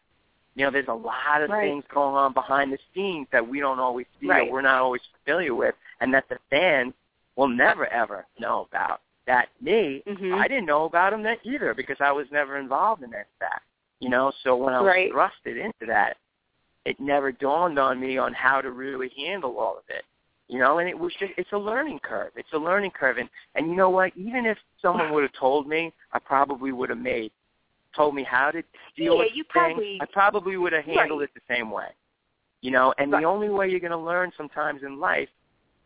[0.54, 1.68] You know, there's a lot of Right.
[1.70, 4.48] things going on behind the scenes that we don't always see Right.
[4.48, 6.92] or we're not always familiar with, and that the fans
[7.36, 9.00] will never ever know about.
[9.26, 10.40] That me, Mhm.
[10.40, 13.62] I didn't know about them then either because I was never involved in that stuff.
[14.00, 15.12] You know, so when I was Right.
[15.12, 16.16] thrusted into that,
[16.84, 20.04] it never dawned on me on how to really handle all of it.
[20.48, 22.32] You know, and it was just it's a learning curve.
[22.36, 25.68] It's a learning curve and and you know what, even if someone would have told
[25.68, 27.30] me, I probably would have made
[27.94, 28.62] told me how to
[28.96, 31.28] deal Yeah, with you things, probably- I probably would have handled Right.
[31.34, 31.88] it the same way.
[32.62, 33.20] You know, and Right.
[33.20, 35.28] the only way you're going to learn sometimes in life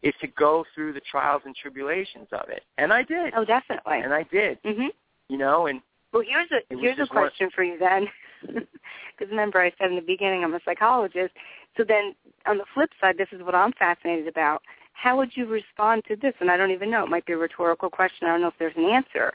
[0.02, 2.62] is to go through the trials and tribulations of it.
[2.76, 3.32] And I did.
[3.34, 4.00] Oh, definitely.
[4.00, 4.62] And I did.
[4.62, 4.92] Mhm.
[5.28, 5.80] You know, and
[6.12, 8.10] Well, here's a here's a one- question for you then,
[8.42, 11.34] because remember I said in the beginning I'm a psychologist.
[11.76, 12.14] So then
[12.46, 14.62] on the flip side, this is what I'm fascinated about.
[14.92, 16.34] How would you respond to this?
[16.40, 17.02] And I don't even know.
[17.04, 18.26] It might be a rhetorical question.
[18.28, 19.32] I don't know if there's an answer.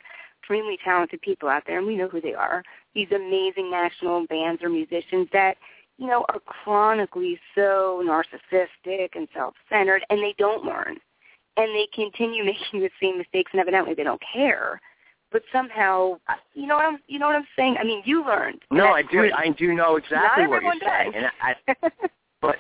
[0.49, 2.63] Extremely talented people out there, and we know who they are.
[2.95, 5.57] These amazing national bands or musicians that
[5.99, 10.97] you know are chronically so narcissistic and self-centered, and they don't learn,
[11.55, 14.81] and they continue making the same mistakes, and evidently they don't care
[15.31, 16.17] but somehow
[16.55, 17.77] you know what I'm you know what I'm saying?
[17.79, 18.63] I mean, you learned.
[18.71, 19.33] no, I do great.
[19.33, 21.13] I do know exactly Not what you're everyone saying.
[21.13, 21.89] And I
[22.41, 22.55] but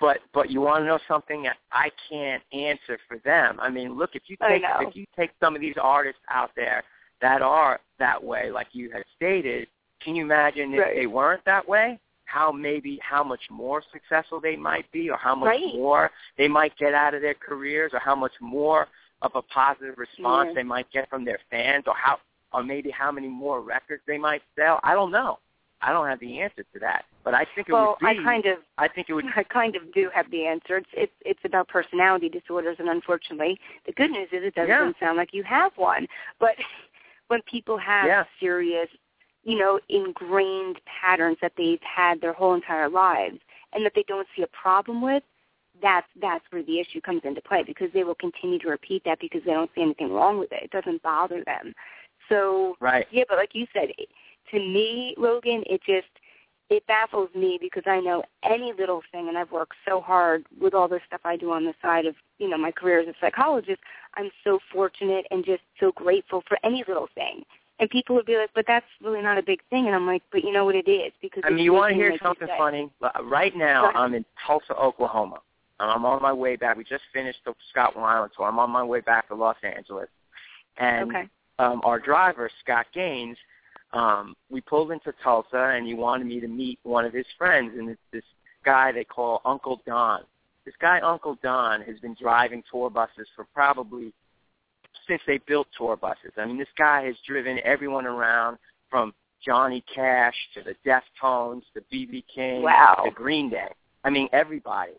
[0.00, 3.60] but but you want to know something I can't answer for them.
[3.60, 6.82] I mean, look, if you take if you take some of these artists out there
[7.20, 9.68] that are that way, like you had stated,
[10.00, 10.96] can you imagine if Right.
[10.96, 11.98] they weren't that way?
[12.26, 15.74] How maybe how much more successful they might be, or how much Right.
[15.74, 18.88] more they might get out of their careers, or how much more
[19.22, 20.54] of a positive response Yeah.
[20.54, 22.18] they might get from their fans, or how
[22.52, 24.78] or maybe how many more records they might sell.
[24.84, 25.40] I don't know.
[25.82, 28.20] I don't have the answer to that, but I think it well, would be.
[28.20, 29.26] I kind of I think it would.
[29.36, 30.78] I kind of do have the answer.
[30.78, 34.92] It's it's it's about personality disorders, and unfortunately, the good news is it doesn't Yeah.
[34.98, 36.06] sound like you have one.
[36.40, 36.54] But
[37.28, 38.24] when people have Yeah.
[38.38, 38.88] serious,
[39.42, 43.40] you know, ingrained patterns that they've had their whole entire lives,
[43.72, 45.22] and that they don't see a problem with,
[45.80, 49.18] that's that's where the issue comes into play because they will continue to repeat that
[49.18, 50.62] because they don't see anything wrong with it.
[50.62, 51.74] It doesn't bother them.
[52.28, 53.06] So Right.
[53.10, 54.10] yeah, but like you said, it-
[54.50, 56.06] to me, Logan, it just
[56.70, 60.74] it baffles me because I know any little thing, and I've worked so hard with
[60.74, 63.14] all this stuff I do on the side of you know my career as a
[63.20, 63.80] psychologist.
[64.16, 67.44] I'm so fortunate and just so grateful for any little thing.
[67.80, 70.22] And people would be like, "But that's really not a big thing," and I'm like,
[70.30, 72.48] "But you know what it is because I mean, you want to hear like something
[72.56, 72.90] funny?
[73.22, 75.40] Right now, I'm in Tulsa, Oklahoma.
[75.80, 76.76] and I'm on my way back.
[76.76, 78.46] We just finished the Scott Weiland tour.
[78.46, 80.08] I'm on my way back to Los Angeles,
[80.76, 81.28] and Okay.
[81.58, 83.36] um, our driver Scott Gaines,
[83.92, 87.76] um, we pulled into Tulsa, and he wanted me to meet one of his friends,
[87.76, 88.24] and it's this
[88.64, 90.24] guy they call Uncle Don.
[90.64, 94.12] This guy Uncle Don has been driving tour buses for probably
[95.06, 96.32] since they built tour buses.
[96.38, 98.58] I mean, this guy has driven everyone around
[98.90, 99.12] from
[99.44, 103.02] Johnny Cash to the Deftones to BB King Wow.
[103.04, 103.68] to Green Day.
[104.04, 104.92] I mean, everybody.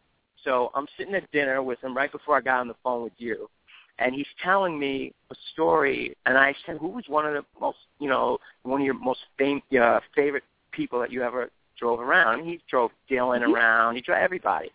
[0.44, 3.14] So I'm sitting at dinner with him right before I got on the phone with
[3.18, 3.50] you,
[3.98, 6.16] and he's telling me a story.
[6.28, 9.22] And I said, "Who was one of the most, you know, one of your most
[9.40, 11.50] fam- uh, favorite people that you ever
[11.80, 13.56] drove around?" And he drove Dylan Mhm.
[13.56, 13.96] around.
[13.96, 14.72] He drove everybody,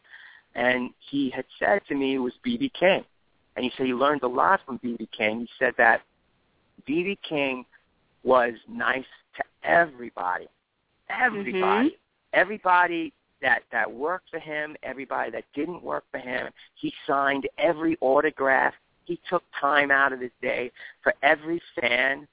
[0.55, 3.05] and he had said to me it was BB King,
[3.57, 5.41] and he said he learned a lot from BB King.
[5.41, 6.03] He said that
[6.89, 7.65] BB King
[8.23, 9.05] was nice
[9.37, 10.49] to everybody,
[11.09, 11.89] everybody, mm-hmm.
[12.33, 16.49] everybody that that worked for him, everybody that didn't work for him.
[16.75, 18.75] He signed every autograph.
[19.05, 20.71] He took time out of his day
[21.03, 22.29] for every fan,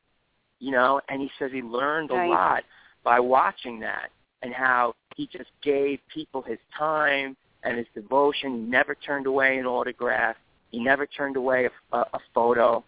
[0.60, 2.30] you know, and he says he learned a Right.
[2.30, 2.64] lot
[3.04, 4.12] by watching that
[4.44, 8.54] and how he just gave people his time and his devotion.
[8.54, 10.36] He never turned away an autograph.
[10.72, 12.84] He never turned away a, a, a photo.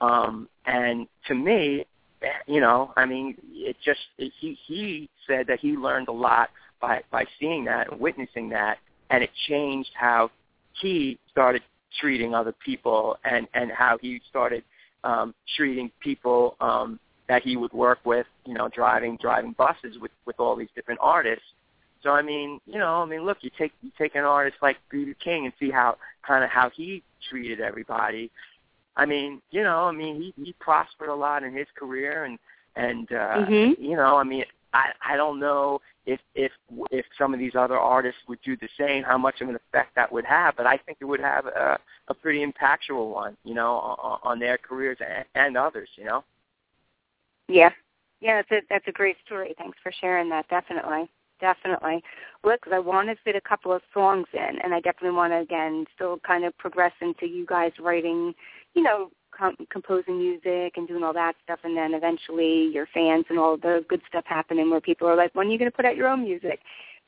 [0.00, 1.86] Um, and to me,
[2.46, 6.50] you know, I mean, it just it, he he said that he learned a lot
[6.80, 8.78] by by seeing that and witnessing that,
[9.10, 10.30] and it changed how
[10.80, 11.62] he started
[12.00, 14.62] treating other people and and how he started
[15.04, 20.12] um, treating people um, that he would work with, you know, driving driving buses with
[20.26, 21.44] with all these different artists.
[22.02, 24.76] So I mean, you know, I mean, look, you take you take an artist like
[24.90, 25.14] B.B.
[25.22, 28.30] King and see how kind of how he treated everybody.
[28.96, 32.38] I mean, you know, I mean, he he prospered a lot in his career, and
[32.76, 33.82] and uh, mm-hmm.
[33.82, 36.52] you know, I mean, I I don't know if if
[36.90, 39.94] if some of these other artists would do the same, how much of an effect
[39.94, 40.56] that would have.
[40.56, 44.38] But I think it would have a a pretty impactful one, you know, on, on
[44.38, 46.24] their careers and, and others, you know.
[47.48, 47.70] Yeah,
[48.20, 49.54] yeah, that's a that's a great story.
[49.56, 50.48] Thanks for sharing that.
[50.48, 51.08] Definitely,
[51.42, 52.02] definitely.
[52.44, 55.40] Look, I want to fit a couple of songs in, and I definitely want to
[55.40, 58.32] again still kind of progress into you guys writing,
[58.74, 63.26] you know, com- composing music and doing all that stuff, and then eventually your fans
[63.28, 65.76] and all the good stuff happening where people are like, when are you going to
[65.76, 66.60] put out your own music?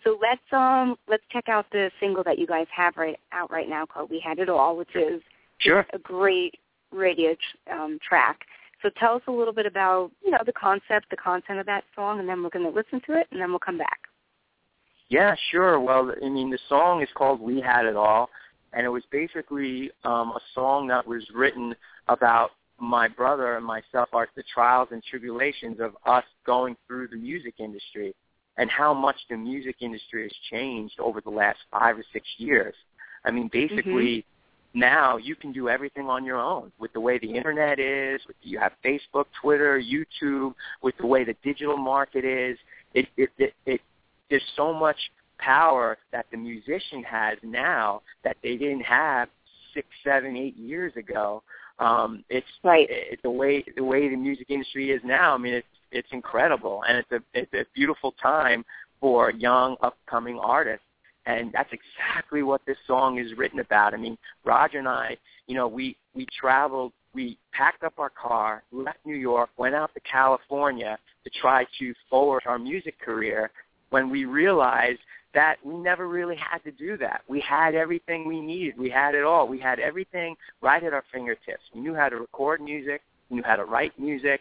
[0.02, 3.68] So let's um let's check out the single that you guys have right out right
[3.68, 5.22] now called "We Had It All," which is
[5.58, 5.86] sure.
[5.94, 6.58] a great
[6.92, 7.34] radio
[7.72, 8.40] um, track.
[8.82, 11.84] So tell us a little bit about you know the concept, the content of that
[11.94, 14.00] song, and then we're going to listen to it, and then we'll come back.
[15.08, 15.78] Yeah, sure.
[15.80, 18.30] Well, I mean, the song is called "We Had It All,"
[18.72, 21.74] and it was basically um, a song that was written
[22.08, 27.16] about my brother and myself, our the trials and tribulations of us going through the
[27.16, 28.14] music industry,
[28.56, 32.74] and how much the music industry has changed over the last five or six years.
[33.24, 34.18] I mean, basically.
[34.18, 34.28] Mm-hmm
[34.74, 38.36] now you can do everything on your own with the way the internet is, with
[38.42, 42.58] you have Facebook, Twitter, YouTube, with the way the digital market is.
[42.92, 43.80] It, it, it, it
[44.34, 44.96] there's so much
[45.38, 49.28] power that the musician has now that they didn't have
[49.72, 51.40] six, seven, eight years ago.
[51.78, 52.88] Um, it's right.
[52.90, 55.34] It, the way the way the music industry is now.
[55.34, 58.64] I mean, it's it's incredible, and it's a it's a beautiful time
[59.00, 60.84] for young upcoming artists
[61.26, 63.94] and that's exactly what this song is written about.
[63.94, 65.16] I mean, Roger and I,
[65.46, 69.94] you know, we we traveled, we packed up our car, left New York, went out
[69.94, 73.50] to California to try to forward our music career.
[73.94, 74.98] When we realized
[75.34, 77.22] that we never really had to do that.
[77.28, 78.76] We had everything we needed.
[78.76, 79.46] We had it all.
[79.46, 81.62] We had everything right at our fingertips.
[81.72, 83.02] We knew how to record music.
[83.30, 84.40] We knew how to write music.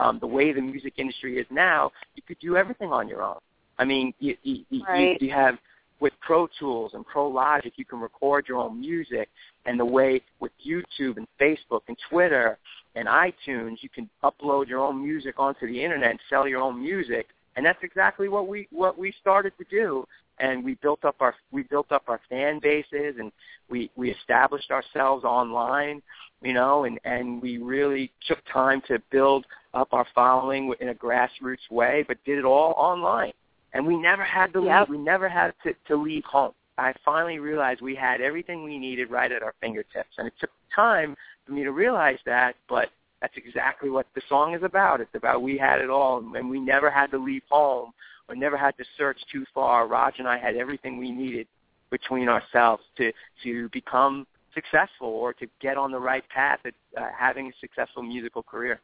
[0.00, 3.38] Um, the way the music industry is now, you could do everything on your own.
[3.78, 5.16] I mean, you, you, right.
[5.18, 5.56] you, you have
[6.00, 9.30] with Pro Tools and Pro Logic, you can record your own music.
[9.64, 12.58] And the way with YouTube and Facebook and Twitter
[12.96, 16.82] and iTunes, you can upload your own music onto the internet and sell your own
[16.82, 17.28] music.
[17.56, 20.06] And that's exactly what we what we started to do.
[20.38, 23.32] And we built up our we built up our fan bases and
[23.68, 26.02] we we established ourselves online,
[26.42, 30.94] you know, and and we really took time to build up our following in a
[30.94, 33.32] grassroots way, but did it all online
[33.72, 34.88] and we never had to yep.
[34.88, 34.98] leave.
[34.98, 36.52] We never had to, to leave home.
[36.78, 40.50] I finally realized we had everything we needed right at our fingertips, and it took
[40.74, 41.14] time
[41.46, 42.56] for me to realize that.
[42.68, 42.88] But
[43.20, 45.00] that's exactly what the song is about.
[45.00, 47.92] It's about we had it all, and we never had to leave home,
[48.28, 49.86] or never had to search too far.
[49.86, 51.46] Rog and I had everything we needed
[51.90, 57.08] between ourselves to to become successful or to get on the right path at uh,
[57.16, 58.80] having a successful musical career.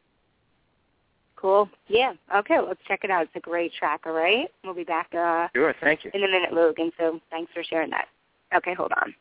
[1.35, 1.69] Cool.
[1.87, 2.13] Yeah.
[2.35, 2.57] Okay.
[2.59, 3.23] Let's check it out.
[3.23, 4.01] It's a great track.
[4.05, 4.49] All right.
[4.63, 5.13] We'll be back.
[5.13, 5.73] Uh, sure.
[5.81, 6.11] Thank you.
[6.13, 6.91] In a minute, Logan.
[6.97, 8.07] So thanks for sharing that.
[8.55, 8.73] Okay.
[8.73, 9.13] Hold on.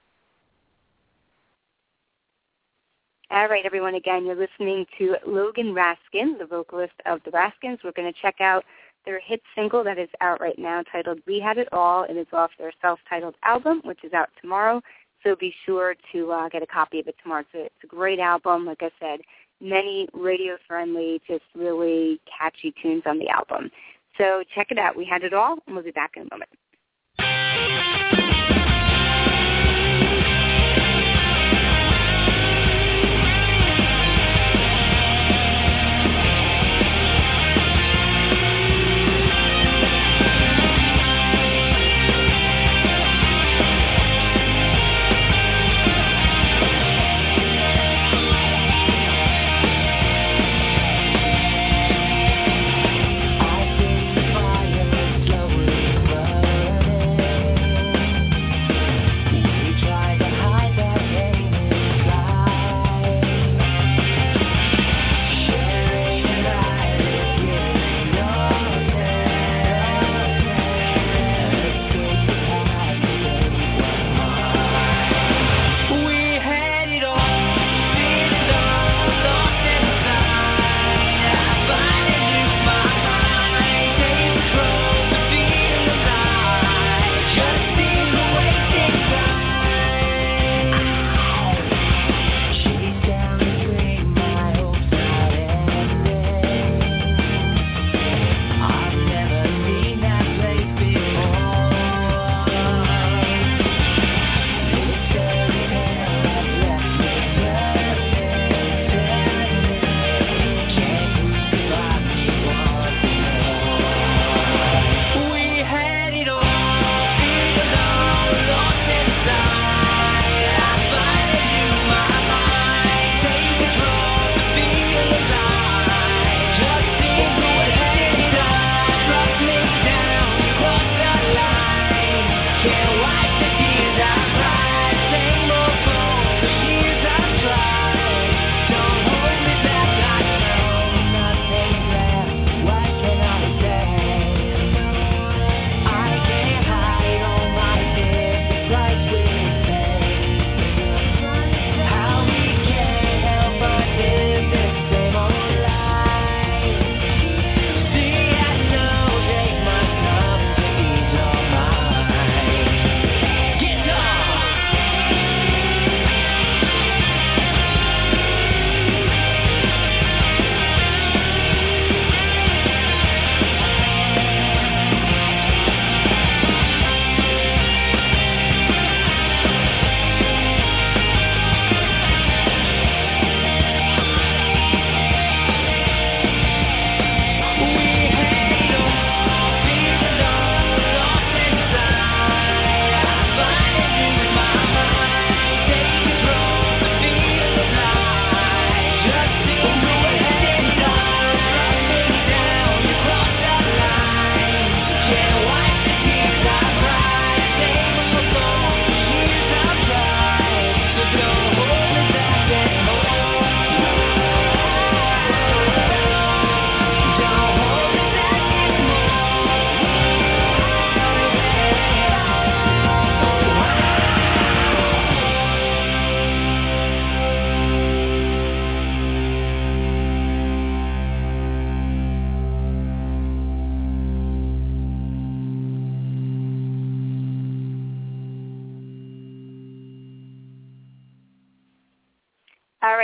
[3.29, 3.97] All right, everyone.
[3.97, 7.79] Again, you're listening to Logan Raskin, the vocalist of the Raskins.
[7.83, 8.65] We're going to check out
[9.05, 12.05] their hit single that is out right now titled We Had It All.
[12.05, 14.81] And It is off their self-titled album, which is out tomorrow.
[15.25, 17.41] So be sure to uh, get a copy of it tomorrow.
[17.41, 18.65] It's a, it's a great album.
[18.65, 19.19] Like I said,
[19.61, 23.73] many radio-friendly, just really catchy tunes on the album.
[24.19, 24.97] So check it out.
[24.97, 26.51] We had it all, and we'll be back in a moment.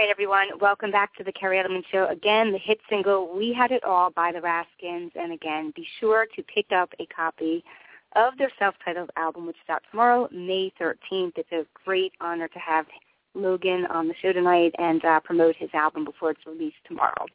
[0.03, 0.49] Right, everyone.
[0.61, 2.09] Welcome back to the Kerri Edelman Show.
[2.09, 6.27] Again, the hit single "We Had It All" by the Raskins, and again, be sure
[6.35, 7.63] to pick up a copy
[8.17, 11.35] of their self-titled album, which is out tomorrow, May 13th.
[11.37, 12.87] It's a great honor to have
[13.35, 17.27] Logan on the show tonight and uh, promote his album before it's released tomorrow.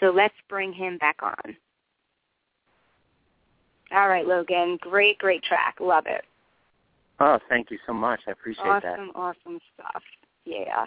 [0.00, 1.56] So let's bring him back on.
[3.92, 4.78] All right, Logan.
[4.80, 5.76] Great, great track.
[5.78, 6.24] Love it.
[7.20, 8.18] Oh, thank you so much.
[8.26, 8.98] I appreciate awesome, that.
[8.98, 10.02] Awesome, awesome stuff.
[10.44, 10.86] Yeah.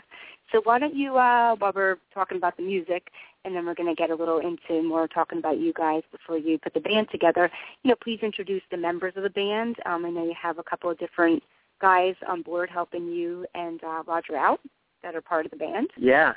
[0.51, 3.09] So why don't you, uh, while we're talking about the music,
[3.45, 6.37] and then we're going to get a little into more talking about you guys before
[6.37, 7.49] you put the band together,
[7.83, 9.77] you know, please introduce the members of the band.
[9.85, 11.43] Um, I know you have a couple of different
[11.81, 14.59] guys on board helping you and uh, Roger out
[15.01, 15.89] that are part of the band.
[15.97, 16.33] Yeah.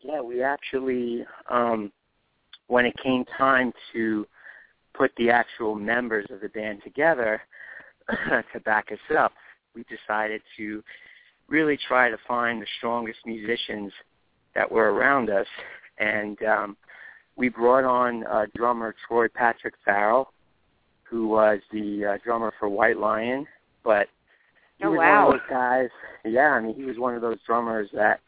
[0.00, 1.92] Yeah, we actually, um,
[2.66, 4.26] when it came time to
[4.94, 7.40] put the actual members of the band together
[8.52, 9.32] to back us up,
[9.74, 10.82] we decided to
[11.52, 13.92] really try to find the strongest musicians
[14.54, 15.46] that were around us.
[15.98, 16.76] And um,
[17.36, 20.32] we brought on uh, drummer Troy Patrick Farrell,
[21.04, 23.46] who was the uh, drummer for White Lion.
[23.84, 24.08] But
[24.78, 25.26] he oh, was wow.
[25.26, 25.88] one of those guys.
[26.24, 28.20] Yeah, I mean, he was one of those drummers that,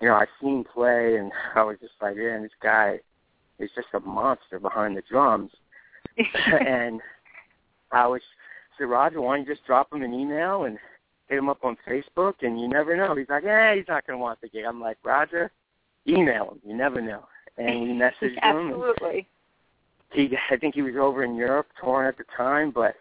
[0.00, 2.98] you know, I've seen play, and I was just like, man, this guy
[3.60, 5.52] is just a monster behind the drums.
[6.66, 7.00] and
[7.92, 8.20] I was
[8.76, 10.76] said, Roger, why don't you just drop him an email and
[11.28, 12.34] hit him up on Facebook?
[12.42, 13.14] And you never know.
[13.14, 14.64] He's like, eh, he's not going to want the gig.
[14.64, 15.50] I'm like, Roger,
[16.06, 16.60] email him.
[16.64, 17.24] You never know.
[17.56, 18.38] And we messaged him.
[18.42, 19.26] Absolutely.
[20.12, 22.94] He, I think he was over in Europe touring at the time, but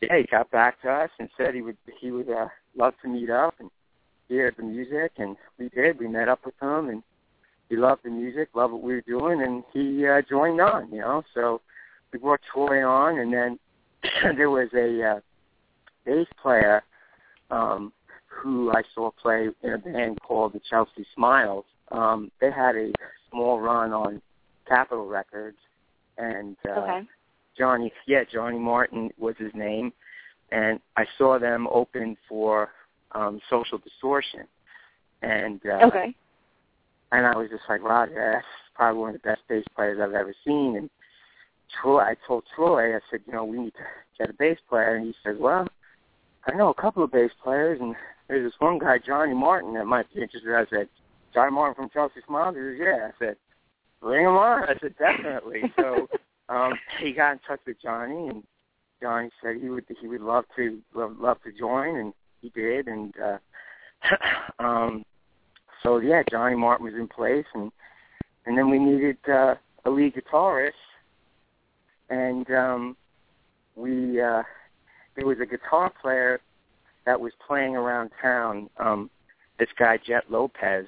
[0.00, 3.08] yeah, he got back to us and said he would he would uh, love to
[3.08, 3.70] meet up and
[4.28, 5.98] hear the music, and we did.
[5.98, 7.02] We met up with him, and
[7.68, 10.90] he loved the music, loved what we were doing, and he uh, joined on.
[10.90, 11.60] You know, so
[12.12, 13.58] we brought Troy on, and then
[14.36, 15.20] there was a uh,
[16.04, 16.82] bass player
[17.50, 17.92] um,
[18.26, 21.64] who I saw play in a band called the Chelsea Smiles.
[21.90, 22.92] Um, they had a
[23.30, 24.22] small run on
[24.68, 25.58] Capitol Records,
[26.18, 27.00] and uh, okay.
[27.58, 29.92] Johnny, yeah, Johnny Martin was his name,
[30.52, 32.70] and I saw them open for
[33.12, 34.46] um, Social Distortion,
[35.22, 36.14] and uh, okay,
[37.12, 40.14] and I was just like, wow, that's probably one of the best bass players I've
[40.14, 40.88] ever seen, and
[41.82, 43.84] Troy, I told Troy, I said, you know, we need to
[44.18, 45.66] get a bass player, and he said, well,
[46.46, 47.94] I know a couple of bass players, and
[48.28, 50.54] there's this one guy, Johnny Martin, that might be interested.
[50.54, 50.88] I said,
[51.34, 52.56] Johnny Martin from Chelsea Smiles?
[52.56, 53.08] He said, yeah.
[53.08, 53.36] I said,
[54.00, 54.64] bring him on.
[54.64, 55.62] I said, definitely.
[55.76, 56.08] so
[56.48, 58.42] um, he got in touch with Johnny, and
[59.00, 62.12] Johnny said he would he would love to love, love to join, and
[62.42, 62.88] he did.
[62.88, 63.38] And uh,
[64.62, 65.04] um,
[65.82, 67.70] so yeah, Johnny Martin was in place, and
[68.46, 70.72] and then we needed uh, a lead guitarist,
[72.08, 72.96] and um,
[73.76, 74.42] we uh,
[75.20, 76.40] there was a guitar player
[77.04, 78.70] that was playing around town.
[78.78, 79.10] Um,
[79.58, 80.86] this guy Jet Lopez,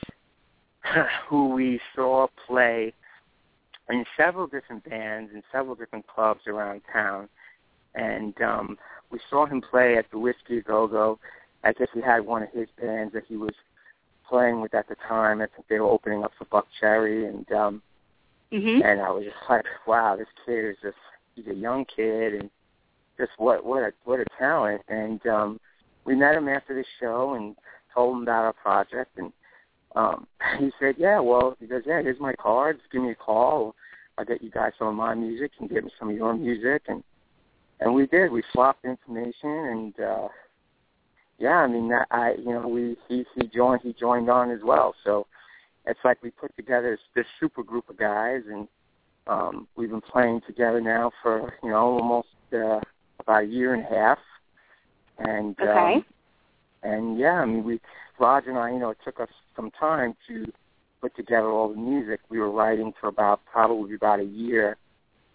[1.28, 2.95] who we saw play
[3.91, 7.28] in several different bands in several different clubs around town,
[7.95, 8.78] and um,
[9.11, 11.18] we saw him play at the Whisky Go Go.
[11.62, 13.55] I guess he had one of his bands that he was
[14.26, 15.43] playing with at the time.
[15.43, 17.83] I think they were opening up for Buck Cherry, and um,
[18.51, 18.83] mm-hmm.
[18.83, 20.97] and I was just like, wow, this kid is just
[21.35, 22.49] he's a young kid and
[23.23, 24.83] just what what a what a talent.
[24.89, 25.61] And um,
[26.05, 27.55] we met him after the show and
[27.95, 29.33] told him about our project, and
[29.95, 30.27] um,
[30.59, 32.81] he said, yeah, well, he goes, yeah, here's my cards.
[32.91, 33.75] Give me a call.
[34.18, 36.83] I'll get you guys some of my music and get me some of your music,
[36.89, 37.03] and
[37.81, 38.31] and we did.
[38.31, 40.29] We swapped information, and uh,
[41.39, 44.61] yeah, I mean, that I you know we he he joined he joined on as
[44.62, 44.95] well.
[45.05, 45.27] So
[45.87, 48.68] it's like we put together this super group of guys, and
[49.27, 52.81] um, we've been playing together now for you know almost uh,
[53.23, 54.18] about a year and a half,
[55.18, 55.95] and okay.
[55.97, 56.05] um,
[56.83, 57.81] and yeah, I mean we
[58.18, 60.53] Roger and I, you know, it took us some time to
[61.01, 62.20] put together all the music.
[62.29, 64.77] We were writing for about probably about a year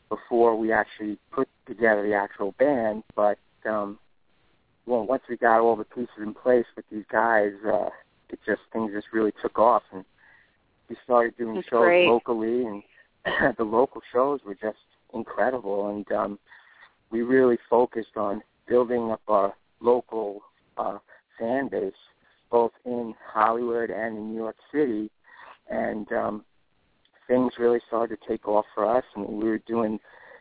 [0.10, 3.04] before we actually put together the actual band.
[3.16, 3.38] But
[3.70, 4.00] um,
[4.86, 7.90] well, once we got all the pieces in place with these guys, uh,
[8.30, 10.06] it just things just really took off, and
[10.90, 12.08] we started doing That's shows great.
[12.08, 12.84] locally, and
[13.58, 14.78] the local shows were just
[15.14, 15.90] incredible.
[15.90, 16.40] And um,
[17.12, 20.42] we really focused on building up our local
[20.78, 20.98] uh,
[21.40, 21.94] fan base,
[22.52, 25.10] both in Hollywood and in New York City,
[25.70, 26.46] and um,
[27.28, 29.04] things really started to take off for us.
[29.16, 30.00] Mean, we were doing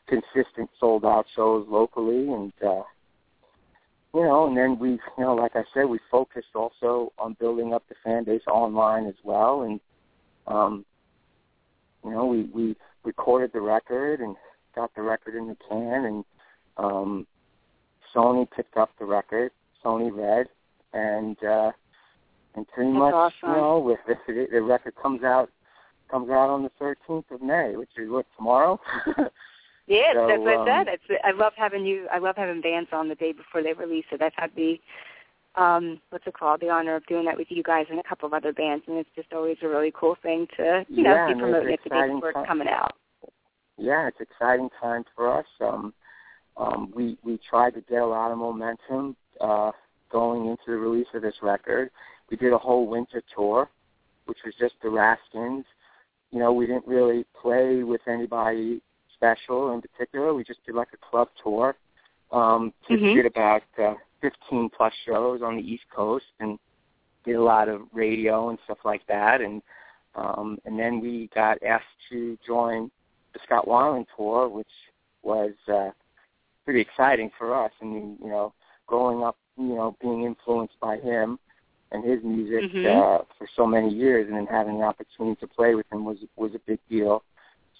[0.08, 2.82] consistent sold out shows locally, and uh,
[4.14, 7.74] you know, and then we, you know, like I said, we focused also on building
[7.74, 9.80] up the fan base online as well, and
[10.46, 10.84] um,
[12.04, 14.36] you know, we we recorded the record and
[14.74, 16.24] got the record in the can, and
[16.76, 17.26] um,
[18.14, 19.50] Sony picked up the record.
[19.84, 20.48] Sony Red,
[20.92, 21.70] and uh,
[22.54, 23.34] and pretty That's much, awesome.
[23.42, 25.50] you know, with the, the record comes out
[26.10, 28.80] comes out on the 13th of May, which is what tomorrow.
[29.88, 30.88] Yeah, So, that's what um, I said.
[30.94, 32.08] It's, I love having you.
[32.12, 34.20] I love having bands on the day before they release it.
[34.20, 34.80] I've had the
[35.54, 36.60] um, what's it called?
[36.60, 38.98] The honor of doing that with you guys and a couple of other bands, and
[38.98, 41.80] it's just always a really cool thing to you know Yeah, be and promoting it
[41.84, 42.94] the day before it's coming out.
[43.78, 45.46] yeah, it's exciting times for us.
[45.60, 45.94] Um,
[46.56, 49.70] um, we we tried to get a lot of momentum uh,
[50.10, 51.90] going into the release of this record.
[52.30, 53.68] We did a whole winter tour,
[54.26, 55.64] which was just the Raskins.
[56.30, 58.80] You know, we didn't really play with anybody
[59.14, 60.34] special in particular.
[60.34, 61.76] We just did like a club tour.
[62.32, 63.14] Um, just Mhm.
[63.14, 66.58] did about uh, 15 plus shows on the East Coast and
[67.24, 69.40] did a lot of radio and stuff like that.
[69.40, 69.62] And
[70.16, 72.90] um, and then we got asked to join
[73.34, 74.66] the Scott Weiland tour, which
[75.22, 75.90] was uh,
[76.66, 77.70] pretty exciting for us.
[77.80, 78.52] I mean, you know,
[78.86, 81.38] growing up, you know, being influenced by him
[81.92, 82.84] and his music Mhm.
[82.84, 86.18] uh, for so many years, and then having the opportunity to play with him was
[86.36, 87.22] was a big deal.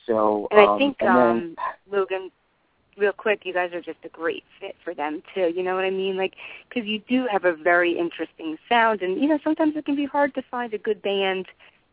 [0.06, 1.56] So, And I um, think and then, um,
[1.90, 2.30] Logan,
[2.96, 5.52] real quick, you guys are just a great fit for them too.
[5.54, 6.16] You know what I mean?
[6.16, 6.34] Like,
[6.68, 10.06] because you do have a very interesting sound, and you know sometimes it can be
[10.06, 11.46] hard to find a good band,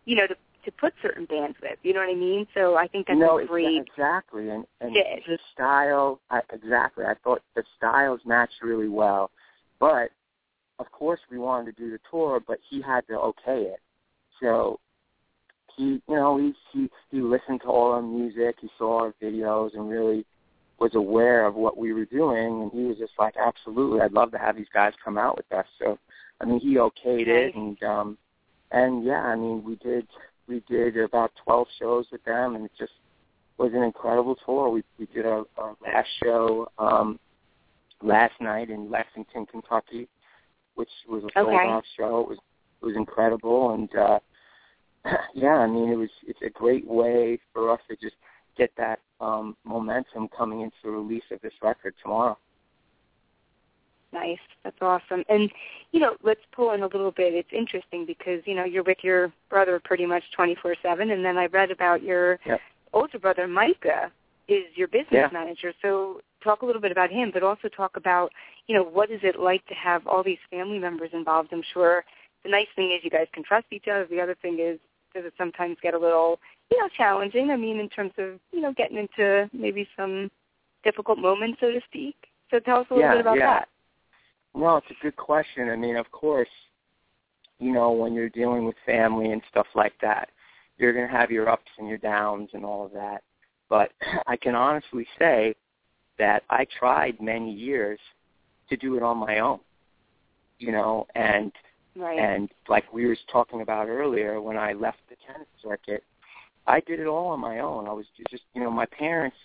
[0.06, 1.78] you know, to to put certain bands with.
[1.84, 2.48] You know what I mean?
[2.54, 3.66] So I think that's no, a great.
[3.66, 5.24] exa- exactly, and and fit.
[5.26, 7.06] his style, I, exactly.
[7.06, 9.32] I thought the styles matched really well,
[9.80, 10.10] but
[10.80, 13.80] of course we wanted to do the tour, but he had to okay it.
[14.42, 14.80] So
[15.76, 19.74] he, you know, he he he listened to all our music, he saw our videos,
[19.74, 20.26] and really
[20.80, 24.32] was aware of what we were doing, and he was just like, absolutely, I'd love
[24.32, 25.66] to have these guys come out with us.
[25.80, 25.98] So,
[26.42, 28.18] I mean, he okayed it, and um,
[28.72, 30.08] and yeah, I mean, we did
[30.48, 32.94] we did about 12 shows with them, and it just
[33.58, 34.70] was an incredible tour.
[34.70, 37.20] We we did our, our last show um,
[38.02, 40.08] last night in Lexington, Kentucky,
[40.76, 41.68] which was a sold Okay.
[41.68, 42.20] out show.
[42.22, 42.38] It was
[42.82, 44.20] it was incredible, and uh,
[45.34, 48.16] yeah, I mean, it was it's a great way for us to just
[48.58, 52.38] get that um, momentum coming into the release of this record tomorrow.
[54.14, 54.40] Nice.
[54.64, 55.24] That's awesome.
[55.28, 55.52] And,
[55.92, 57.34] you know, let's pull in a little bit.
[57.34, 61.48] It's interesting because, you know, you're with your brother pretty much 24-7, and then I
[61.48, 62.62] read about your Yep.
[62.94, 64.12] older brother, Micah,
[64.48, 65.30] is your business Yeah.
[65.32, 65.74] manager.
[65.82, 68.32] So talk a little bit about him, but also talk about,
[68.68, 71.52] you know, what is it like to have all these family members involved?
[71.52, 72.06] I'm sure
[72.44, 74.06] the nice thing is you guys can trust each other.
[74.06, 74.80] The other thing is
[75.14, 76.40] does it sometimes get a little,
[76.72, 77.52] you know, challenging?
[77.52, 80.30] I mean, in terms of, you know, getting into maybe some
[80.84, 82.16] difficult moments, so to speak.
[82.52, 83.46] So tell us a little Yeah, bit about yeah.
[83.46, 83.70] that.
[84.56, 85.70] No, it's a good question.
[85.70, 86.50] I mean, of course,
[87.60, 90.30] you know, when you're dealing with family and stuff like that,
[90.78, 93.24] you're going to have your ups and your downs and all of that.
[93.70, 93.92] But
[94.28, 95.56] I can honestly say
[96.20, 98.00] that I tried many years
[98.70, 99.60] to do it on my own.
[100.60, 101.52] You know, and
[101.96, 102.18] Right.
[102.18, 106.04] and like we were talking about earlier, when I left the tennis circuit,
[106.66, 107.88] I did it all on my own.
[107.88, 109.38] I was just, you know, my parents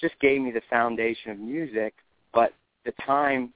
[0.00, 1.94] just gave me the foundation of music,
[2.32, 2.52] but
[2.84, 3.52] the time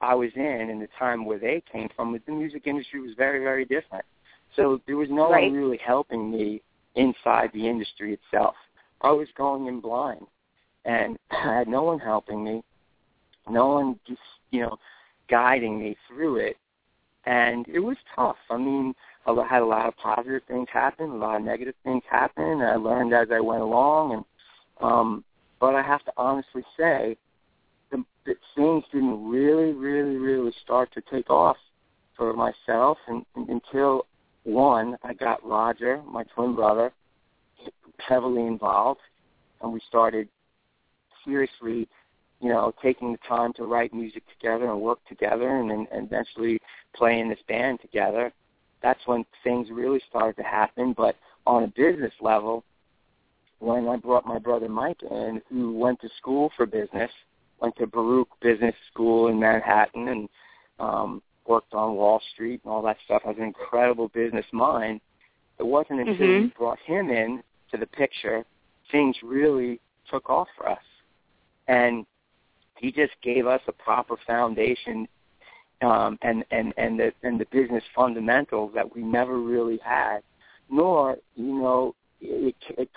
[0.00, 3.40] I was in and the time where they came from, the music industry was very,
[3.40, 4.04] very different.
[4.56, 5.50] So there was no Right.
[5.50, 6.62] one really helping me
[6.94, 8.56] inside the industry itself.
[9.00, 10.26] I was going in blind,
[10.84, 12.62] and I had no one helping me,
[13.48, 14.20] no one just,
[14.50, 14.78] you know,
[15.28, 16.56] guiding me through it
[17.26, 18.36] and it was tough.
[18.50, 18.94] I mean,
[19.26, 22.44] I had a lot of positive things happen, a lot of negative things happen.
[22.44, 24.24] And I learned as I went along, and
[24.80, 25.24] um,
[25.60, 27.16] but I have to honestly say,
[28.26, 31.56] the things didn't really, really, really start to take off
[32.16, 34.06] for myself, and, and until
[34.44, 36.92] one, I got Roger, my twin brother,
[37.98, 39.00] heavily involved,
[39.62, 40.28] and we started
[41.24, 41.88] seriously
[42.44, 46.06] you know, taking the time to write music together and work together and then and
[46.06, 46.60] eventually
[46.94, 48.30] play in this band together,
[48.82, 50.92] that's when things really started to happen.
[50.94, 51.16] But
[51.46, 52.62] on a business level,
[53.60, 57.10] when I brought my brother Mike in, who went to school for business,
[57.60, 60.28] went to Baruch Business School in Manhattan and
[60.78, 65.00] um, worked on Wall Street and all that stuff, has an incredible business mind.
[65.58, 66.54] It wasn't until we Mhm.
[66.54, 68.44] brought him in to the picture,
[68.90, 69.80] things really
[70.10, 70.84] took off for us.
[71.68, 72.06] And
[72.76, 75.08] he just gave us a proper foundation
[75.80, 80.20] um, and and and the and the business fundamentals that we never really had.
[80.70, 82.88] Nor, you know, it, it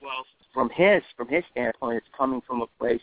[0.00, 3.02] well from his from his standpoint, it's coming from a place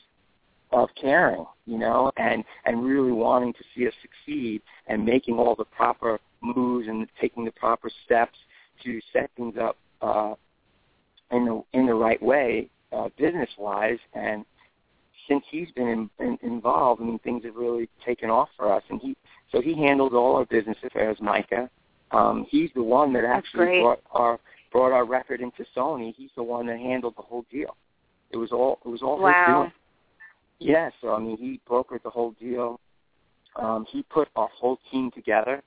[0.72, 5.55] of caring, you know, and and really wanting to see us succeed and making all
[5.55, 8.38] the proper moves and taking the proper steps
[8.84, 10.36] to set things up uh,
[11.32, 14.45] in the in the right way, uh, business wise, and
[15.28, 18.84] since he's been in, in, involved, I mean, things have really taken off for us.
[18.89, 19.15] And he,
[19.51, 21.70] so he handles all our business affairs, Micah,
[22.11, 24.39] Um, he's the one that actually brought our
[24.72, 26.13] brought our record into Sony.
[26.15, 27.76] He's the one that handled the whole deal.
[28.32, 29.24] It was all it was all his
[29.63, 29.74] doing.
[30.60, 32.80] Yeah, so I mean, he brokered the whole deal.
[33.55, 35.64] Um, he put our whole team together.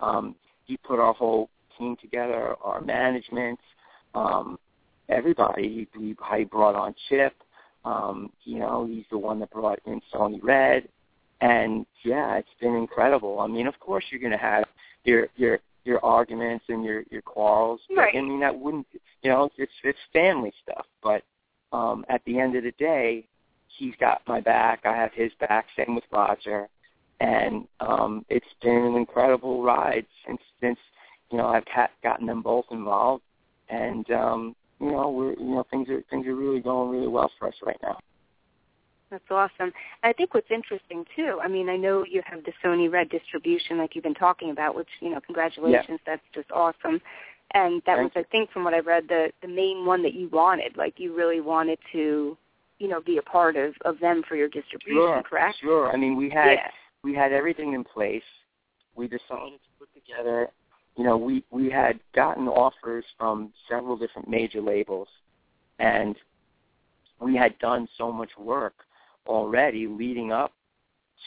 [0.00, 3.58] Um, he put our whole team together, our management,
[4.14, 4.58] um,
[5.08, 5.88] everybody.
[5.94, 7.34] He, he, he brought on Chip.
[7.84, 10.88] Um, you know, he's the one that brought in Sony Red,
[11.40, 13.40] and yeah, it's been incredible.
[13.40, 14.64] I mean, of course, you're going to have
[15.04, 17.80] your your your arguments and your your quarrels.
[17.88, 18.14] but, Right.
[18.16, 18.86] I mean, that wouldn't,
[19.22, 20.86] you know, it's it's family stuff.
[21.02, 21.24] But
[21.72, 23.26] um, at the end of the day,
[23.78, 24.80] he's got my back.
[24.84, 25.66] I have his back.
[25.76, 26.68] Same with Roger,
[27.20, 30.78] and um, it's been an incredible ride since since
[31.30, 33.22] you know I've ha- gotten them both involved,
[33.68, 37.30] and um, you know we're you know things are things are really going really well
[37.38, 37.98] for us right now.
[39.12, 39.72] That's awesome.
[40.02, 43.76] I think what's interesting too, I mean, I know you have the Sony Red distribution
[43.76, 46.98] like you've been talking about, which, you know, congratulations, that's just awesome.
[47.52, 50.14] And that Thank was, I think, from what I read, the the main one that
[50.14, 50.78] you wanted.
[50.78, 52.38] Like you really wanted to,
[52.82, 55.56] you know, be a part of of them for your distribution, Sure, correct?
[55.60, 55.92] sure.
[55.92, 56.68] I mean, we had yeah.
[57.04, 58.24] we had everything in place.
[58.96, 60.48] We decided to put together,
[60.96, 65.06] you know, we we had gotten offers from several different major labels,
[65.78, 66.16] and
[67.20, 68.74] we had done so much work
[69.28, 70.52] already leading up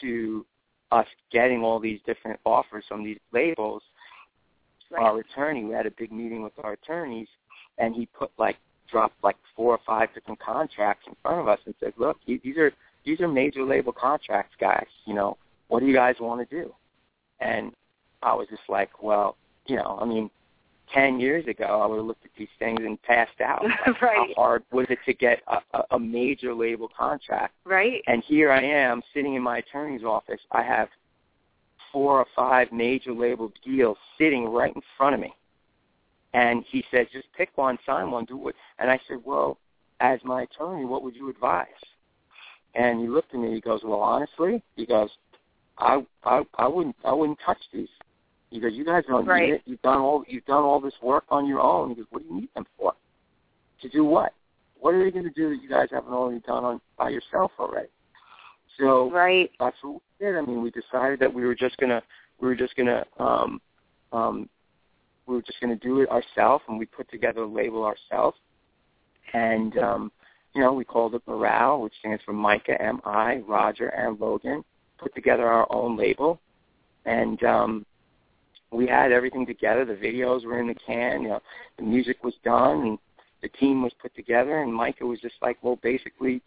[0.02, 0.44] to
[0.92, 3.82] us getting all these different offers from these labels.
[4.90, 5.02] Right.
[5.02, 7.28] Our attorney, we had a big meeting with our attorneys,
[7.78, 8.56] and he put like
[8.88, 12.56] dropped like four or five different contracts in front of us and said, "Look, these
[12.56, 12.72] are
[13.04, 14.86] these are major label contracts, guys.
[15.04, 15.36] You know,
[15.68, 16.74] what do you guys want to do?"
[17.40, 17.72] And
[18.22, 20.30] I was just like, "Well, you know, I mean,
[20.92, 23.64] ten years ago, I would have looked at these things and passed out.
[23.86, 24.32] Like, Right.
[24.36, 27.54] How hard was it to get a, a, a major label contract?
[27.64, 28.02] Right?
[28.06, 30.40] And here I am sitting in my attorney's office.
[30.52, 30.88] I have
[31.92, 35.34] four or five major label deals sitting right in front of me.
[36.34, 38.54] And he said, just pick one, sign one, do what.
[38.78, 39.58] And I said, well,
[40.00, 41.66] as my attorney, what would you advise?
[42.74, 43.54] And he looked at me.
[43.54, 45.08] He goes, well, honestly, he goes,
[45.78, 47.88] I I I wouldn't I wouldn't touch these.
[48.50, 49.48] He goes, you guys don't Right.
[49.48, 49.62] need it.
[49.64, 51.90] You've done all you've done all this work on your own.
[51.90, 52.92] He goes, what do you need them for?
[53.80, 54.32] To do what?
[54.78, 57.50] What are they going to do that you guys haven't already done on by yourself
[57.58, 57.88] already?
[58.78, 59.50] So Right.
[59.58, 60.36] that's what we did.
[60.36, 62.02] I mean, we decided that we were just gonna
[62.40, 63.60] we were just gonna um,
[64.12, 64.48] um,
[65.26, 68.38] we were just gonna do it ourselves, and we put together a label ourselves,
[69.34, 70.12] and um,
[70.54, 74.64] you know we called it Morale, which stands for Micah M I Roger and Logan.
[74.98, 76.40] Put together our own label,
[77.04, 77.86] and um,
[78.70, 79.84] we had everything together.
[79.84, 81.22] The videos were in the can.
[81.22, 81.42] You know,
[81.76, 82.98] the music was done, and
[83.42, 84.62] the team was put together.
[84.62, 86.42] And Micah was just like, well, basically,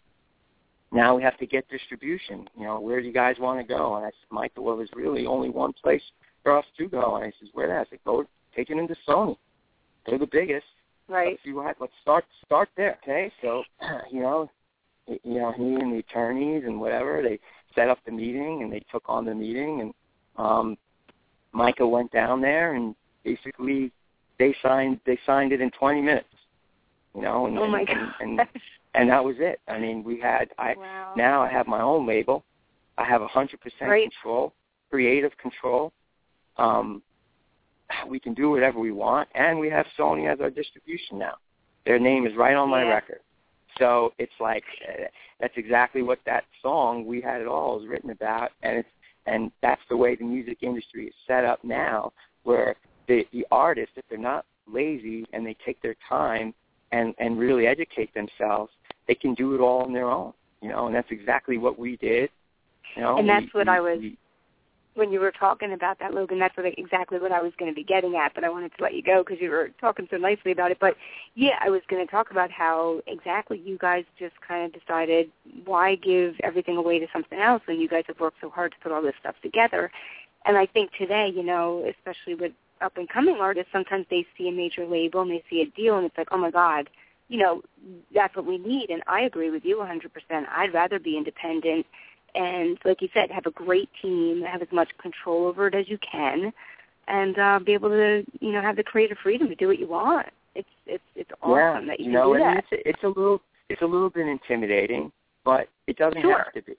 [0.92, 2.48] now we have to get distribution.
[2.56, 3.96] You know, where do you guys want to go?
[3.96, 6.02] And I said, Michael, well, there's really only one place
[6.42, 7.16] for us to go.
[7.16, 7.68] And I says, where?
[7.68, 7.86] that?
[7.86, 8.24] I said, go
[8.54, 9.36] take it into Sony.
[10.06, 10.66] They're the biggest.
[11.08, 11.32] Right.
[11.32, 11.76] Let's see what.
[11.80, 12.98] Let's start start there.
[13.02, 13.64] Okay, so
[14.12, 14.50] you know,
[15.06, 17.38] you know, he and the attorneys and whatever they
[17.74, 19.94] set up the meeting and they took on the meeting and
[20.36, 20.76] um,
[21.52, 22.94] Micah went down there and
[23.24, 23.92] basically
[24.38, 26.26] they signed they signed it in 20 minutes.
[27.14, 27.88] You know, and Oh my and,
[28.20, 28.48] and, and
[28.94, 29.60] and that was it.
[29.68, 31.12] I mean, we had I wow.
[31.16, 32.44] now I have my own label.
[32.98, 34.10] I have a 100% Right.
[34.10, 34.52] control,
[34.90, 35.92] creative control.
[36.58, 37.02] Um,
[38.08, 41.34] we can do whatever we want, and we have Sony as our distribution now.
[41.84, 42.90] Their name is right on my Yeah.
[42.90, 43.20] record.
[43.78, 45.04] So it's like uh,
[45.38, 48.88] that's exactly what that song "We Had It All" is written about, and it's
[49.26, 52.12] and that's the way the music industry is set up now,
[52.42, 52.76] where
[53.06, 56.52] the the artists, if they're not lazy and they take their time
[56.92, 58.72] and and really educate themselves,
[59.06, 60.32] they can do it all on their own.
[60.62, 62.30] You know, and that's exactly what we did.
[62.96, 64.18] You know, And that's we- what we- I was- we-
[64.94, 67.74] when you were talking about that, Logan, that's what exactly what I was going to
[67.74, 70.16] be getting at, but I wanted to let you go because you were talking so
[70.16, 70.78] nicely about it.
[70.80, 70.96] But
[71.34, 75.30] yeah, I was going to talk about how exactly you guys just kind of decided
[75.64, 78.78] why give everything away to something else when you guys have worked so hard to
[78.82, 79.90] put all this stuff together.
[80.44, 84.48] And I think today, you know, especially with up and coming artists, sometimes they see
[84.48, 86.88] a major label and they see a deal and it's like, oh my God,
[87.28, 87.62] you know,
[88.12, 88.90] that's what we need.
[88.90, 90.48] And I agree with you 100%.
[90.48, 91.86] I'd rather be independent
[92.34, 95.88] and like you said, have a great team, have as much control over it as
[95.88, 96.52] you can,
[97.08, 99.88] and uh, be able to, you know, have the creative freedom to do what you
[99.88, 100.26] want.
[100.54, 102.64] It's it's it's awesome yeah, that you, you know, do and that.
[102.72, 105.12] it's it's a little it's a little bit intimidating,
[105.44, 106.38] but it doesn't Sure.
[106.38, 106.74] have to be.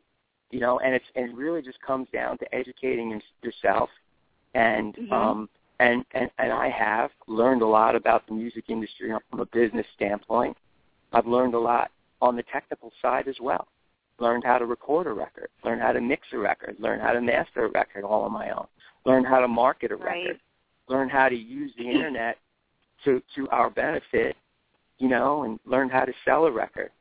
[0.52, 3.90] You know, and it's and it really just comes down to educating yourself,
[4.54, 5.14] and Mhm.
[5.14, 5.50] um
[5.80, 9.88] and and and I have learned a lot about the music industry from a business
[9.96, 10.58] standpoint.
[11.14, 11.92] I've learned a lot
[12.22, 13.68] on the technical side as well.
[14.20, 17.22] Learned how to record a record, learned how to mix a record, learned how to
[17.22, 18.68] master a record all on my own,
[19.06, 20.26] learned how to market a Right.
[20.26, 20.40] record,
[20.88, 22.38] learn how to use the internet
[23.04, 24.36] to to our benefit,
[25.00, 26.92] you know, and learn how to sell a record.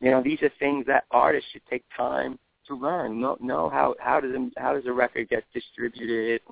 [0.00, 3.20] You know, these are things that artists should take time to learn.
[3.20, 6.42] Know, know how how does a, how does a record get distributed,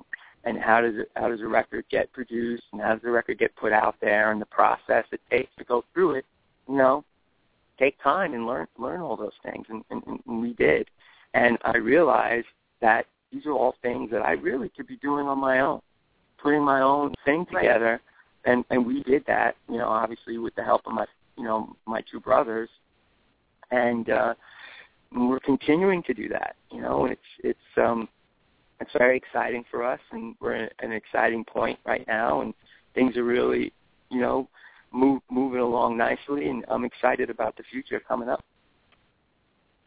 [0.43, 3.37] and how does it, how does a record get produced, and how does the record
[3.37, 6.25] get put out there, and the process it takes to go through it.
[6.67, 7.03] You know,
[7.77, 10.87] take time and learn learn all those things, and, and, and we did.
[11.33, 12.47] And I realized
[12.81, 15.81] that these are all things that I really could be doing on my own,
[16.41, 18.01] putting my own thing together,
[18.45, 19.55] and and we did that.
[19.69, 21.05] You know, obviously with the help of my
[21.37, 22.69] you know my two brothers,
[23.71, 24.33] and uh,
[25.15, 26.55] we're continuing to do that.
[26.71, 28.07] You know, and it's it's um
[28.79, 32.53] it's very exciting for us, and we're at an exciting point right now, and
[32.93, 33.73] things are really
[34.09, 34.47] you know
[34.91, 38.43] move moving along nicely, and I'm excited about the future coming up.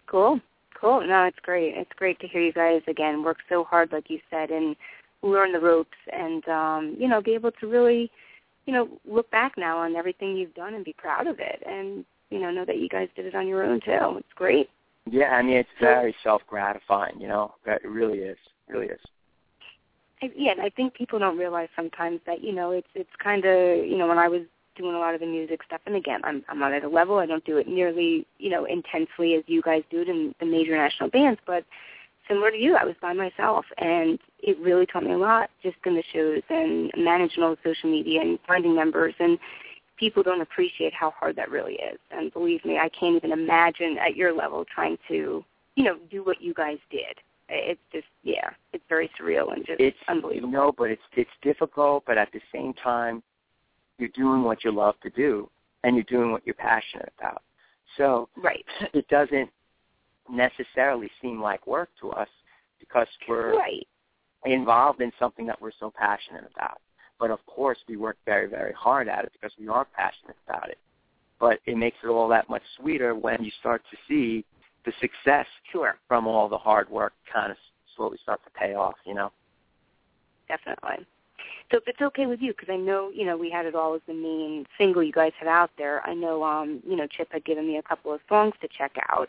[0.06, 0.40] Cool,
[0.78, 1.06] cool.
[1.06, 1.74] No, it's great.
[1.76, 4.76] It's great to hear you guys again work so hard, like you said, and
[5.22, 8.10] learn the ropes, and um, you know, be able to really,
[8.66, 12.04] you know, look back now on everything you've done and be proud of it, and
[12.30, 14.18] you know, know that you guys did it on your own too.
[14.18, 14.70] It's great.
[15.10, 17.20] Yeah, I mean, it's very self gratifying.
[17.20, 18.38] You know, it really is.
[18.68, 19.00] It really is.
[20.22, 23.44] I, yeah, and I think people don't realize sometimes that you know it's it's kind
[23.44, 24.42] of you know when I was
[24.80, 27.18] doing a lot of the music stuff, and again, I'm I'm not at a level.
[27.18, 30.46] I don't do it nearly you know intensely as you guys do it in the
[30.46, 31.64] major national bands, but
[32.28, 35.76] similar to you, I was by myself, and it really taught me a lot just
[35.84, 39.38] in the shows and managing all the social media and finding members and
[40.00, 41.98] people don't appreciate how hard that really is.
[42.10, 45.44] And believe me, I can't even imagine at your level trying to,
[45.76, 47.18] you know, do what you guys did.
[47.50, 50.50] It's just, yeah, it's very surreal and just it's, unbelievable.
[50.50, 53.22] Know, but it's it's difficult, but at the same time,
[54.00, 55.48] you're doing what you love to do,
[55.84, 57.42] and you're doing what you're passionate about.
[57.96, 59.50] So right, it doesn't
[60.30, 62.28] necessarily seem like work to us
[62.78, 63.86] because we're right.
[64.44, 66.80] involved in something that we're so passionate about.
[67.18, 70.70] But of course, we work very, very hard at it because we are passionate about
[70.70, 70.78] it.
[71.38, 74.44] But it makes it all that much sweeter when you start to see
[74.84, 75.98] the success sure.
[76.08, 77.58] from all the hard work kind of
[77.96, 79.30] slowly start to pay off, you know?
[80.48, 81.06] Definitely.
[81.70, 83.94] So if it's okay with you, because I know, you know, we had it all
[83.94, 86.04] as the main single you guys had out there.
[86.04, 88.96] I know, um, you know, Chip had given me a couple of songs to check
[89.08, 89.28] out.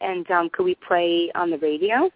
[0.00, 2.10] And um, could we play on the radio?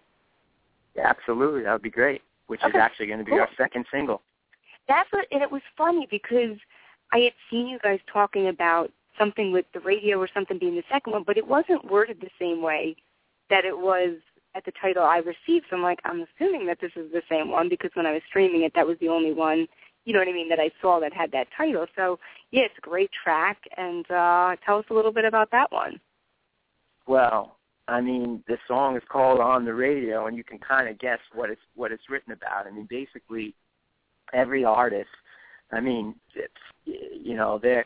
[0.95, 1.63] Yeah, absolutely.
[1.63, 2.77] That would be great, which okay.
[2.77, 3.39] is actually going to be cool.
[3.39, 4.21] our second single
[4.91, 6.57] that's what, and it was funny because
[7.11, 10.83] I had seen you guys talking about something with the radio or something being the
[10.91, 12.95] second one, but it wasn't worded the same way
[13.49, 14.17] that it was
[14.55, 15.67] at the title I received.
[15.69, 18.21] So I'm like, I'm assuming that this is the same one because when I was
[18.27, 19.67] streaming it, that was the only one,
[20.05, 21.85] you know what I mean, that I saw that had that title.
[21.95, 22.19] So
[22.51, 25.99] yeah, it's a great track, and uh, tell us a little bit about that one.
[27.07, 30.99] Well, I mean, the song is called "On the Radio," and you can kind of
[30.99, 32.67] guess what it's what it's written about.
[32.67, 33.53] I mean, basically,
[34.33, 35.09] every artist.
[35.73, 36.53] I mean, it's,
[36.85, 37.85] you know, they're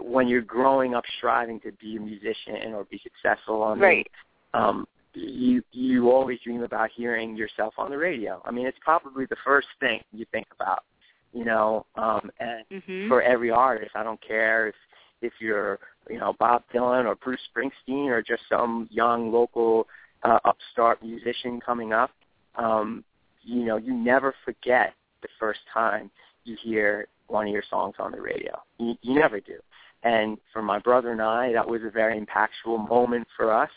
[0.00, 4.10] when you're growing up striving to be a musician or be successful on right.
[4.54, 8.42] um, you you always dream about hearing yourself on the radio.
[8.44, 10.84] I mean, it's probably the first thing you think about,
[11.32, 11.86] you know.
[11.96, 13.08] Um, and mm-hmm.
[13.08, 14.74] for every artist, I don't care if
[15.22, 15.78] if you're
[16.10, 19.86] you know Bob Dylan or Bruce Springsteen or just some young local
[20.22, 22.10] uh, upstart musician coming up.
[22.56, 23.04] Um,
[23.42, 26.10] you know, you never forget the first time
[26.44, 28.58] you hear one of your songs on the radio.
[28.78, 29.58] You, you never do.
[30.02, 33.70] And for my brother and I, that was a very impactful moment for us.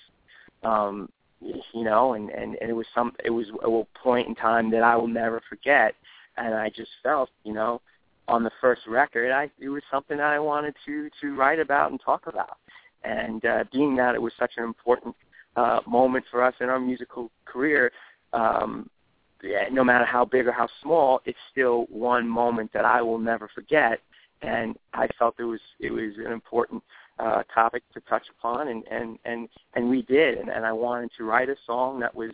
[0.64, 1.10] Um,
[1.42, 4.84] you know, and, and, and it was some it was a point in time that
[4.84, 5.94] I will never forget.
[6.38, 7.82] And I just felt, you know,
[8.28, 11.92] on the first record, I it was something that I wanted to to write about
[11.92, 12.58] and talk about.
[13.04, 15.16] And uh, being that it was such an important
[15.56, 17.92] uh, moment for us in our musical career,
[18.34, 18.90] um,
[19.72, 23.50] no matter how big or how small, it's still one moment that I will never
[23.54, 24.00] forget.
[24.42, 26.84] And I felt it was it was an important
[27.20, 30.38] uh, topic to touch upon, and and and and we did.
[30.38, 32.32] And, and I wanted to write a song that was,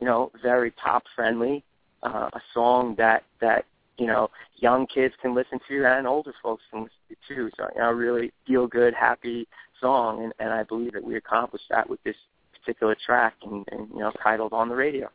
[0.00, 1.64] you know, very pop friendly,
[2.02, 3.64] uh, a song that that
[3.98, 7.50] you know young kids can listen to and older folks can listen to too.
[7.56, 9.46] So you know, a really feel good, happy
[9.80, 12.16] song, and, and I believe that we accomplished that with this
[12.58, 15.10] particular track, and, and you know, titled "On the Radio."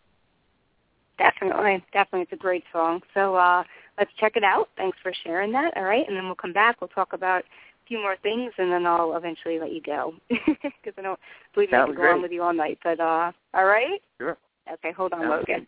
[1.18, 3.02] Definitely, definitely, it's a great song.
[3.14, 3.64] So uh,
[3.98, 4.70] let's check it out.
[4.78, 5.76] Thanks for sharing that.
[5.76, 6.80] All right, and then we'll come back.
[6.80, 7.44] We'll talk about
[7.90, 11.20] few more things, and then I'll eventually let you go because I don't
[11.54, 12.14] believe I can go great.
[12.14, 12.80] on with you all night.
[12.82, 14.02] But uh, all right.
[14.18, 14.38] Sure.
[14.72, 15.68] Okay, hold on, Sounds Logan.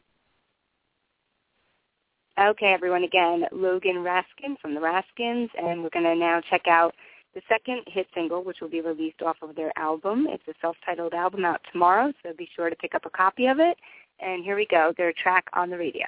[2.40, 3.04] Okay, everyone.
[3.04, 6.96] Again, Logan Raskin from the Raskins, and we're going to now check out
[7.34, 10.28] the second hit single, which will be released off of their album.
[10.30, 13.60] It's a self-titled album out tomorrow, so be sure to pick up a copy of
[13.60, 13.78] it.
[14.20, 16.06] And here we go, their track on the radio.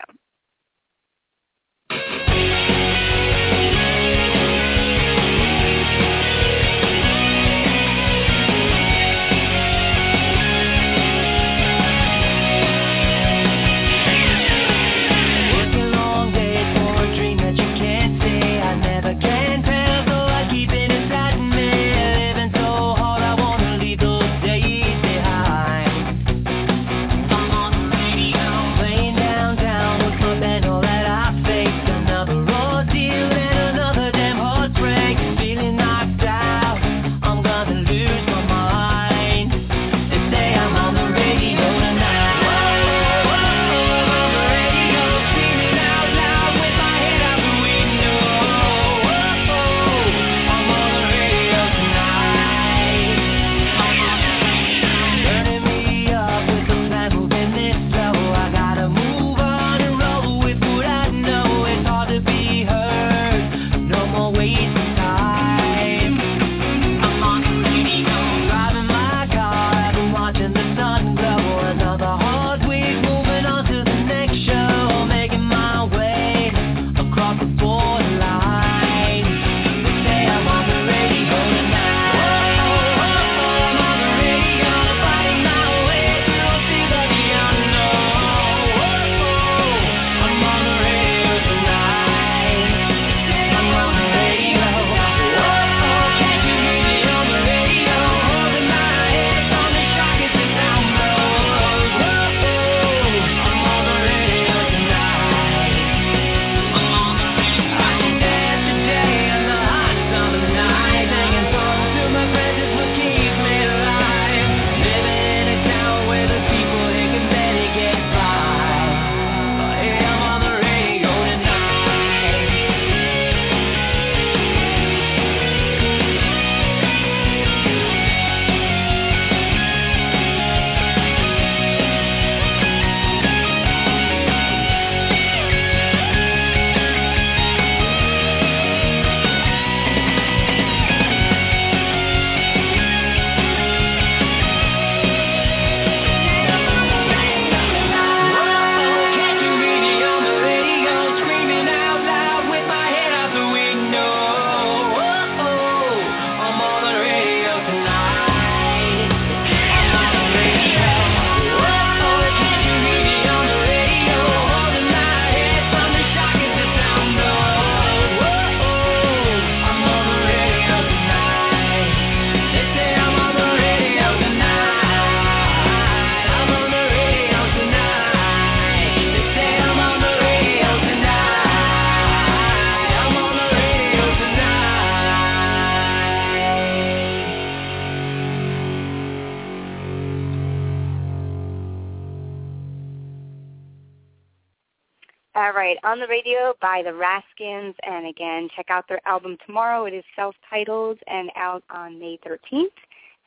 [195.94, 199.86] On the radio by the Raskins, and again, check out their album tomorrow.
[199.86, 202.66] It is self-titled and out on May 13th.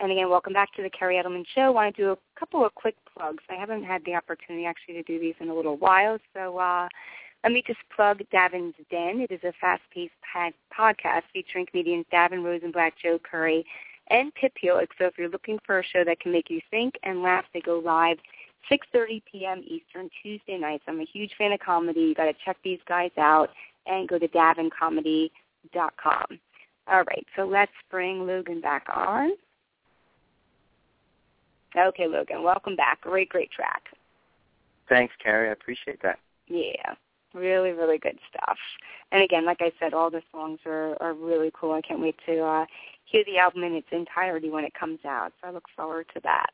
[0.01, 1.71] And again, welcome back to the Kerri Edelman Show.
[1.71, 3.41] Want to do a couple of quick plugs.
[3.49, 6.89] I haven't had the opportunity actually to do these in a little while, so uh,
[7.45, 9.21] let me just plug Davin's Den.
[9.21, 10.11] It is a fast-paced
[10.77, 13.65] podcast featuring comedians Davin Rosenblatt, Joe Curry,
[14.09, 14.89] and Pip Hewick.
[14.97, 17.61] So if you're looking for a show that can make you think and laugh, they
[17.61, 18.17] go live
[18.71, 19.63] 6.30 p.m.
[19.65, 20.83] Eastern Tuesday nights.
[20.87, 22.01] I'm a huge fan of comedy.
[22.01, 23.49] you got to check these guys out
[23.85, 26.39] and go to davincomedy.com.
[26.89, 29.31] All right, so let's bring Logan back on.
[31.77, 33.01] Okay, Logan, welcome back.
[33.01, 33.83] Great, great track.
[34.87, 35.49] Thanks, Kerri.
[35.49, 36.19] I appreciate that.
[36.47, 36.95] Yeah,
[37.33, 38.57] really, really good stuff.
[39.11, 41.73] And again, like I said, all the songs are, are really cool.
[41.73, 42.65] I can't wait to uh,
[43.05, 45.33] hear the album in its entirety when it comes out.
[45.41, 46.51] So I look forward to that.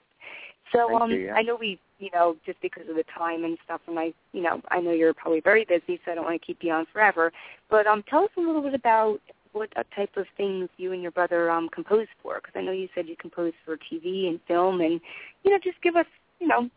[0.71, 1.33] So um, you, yeah.
[1.33, 4.41] I know we, you know, just because of the time and stuff, and I, you
[4.41, 6.85] know, I know you're probably very busy, so I don't want to keep you on
[6.91, 7.31] forever.
[7.69, 9.19] But um, tell us a little bit about
[9.51, 12.89] what type of things you and your brother um compose for, because I know you
[12.95, 14.99] said you compose for TV and film, and
[15.43, 16.07] you know, just give us,
[16.39, 16.69] you know,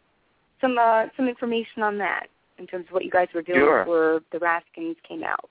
[0.60, 2.26] some uh, some information on that
[2.58, 3.84] in terms of what you guys were doing sure.
[3.84, 5.48] before the Raskins came out.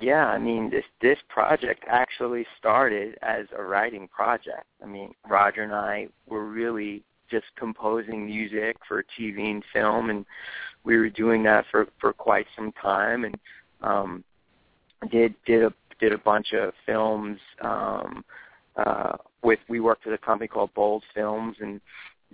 [0.00, 4.64] Yeah, I mean this this project actually started as a writing project.
[4.82, 7.02] I mean, Roger and I were really
[7.32, 10.24] just composing music for TV and film, and
[10.84, 13.36] we were doing that for for quite some time, and
[13.80, 14.24] um,
[15.10, 18.24] did did a did a bunch of films um,
[18.76, 19.58] uh, with.
[19.68, 21.80] We worked with a company called Bold Films, and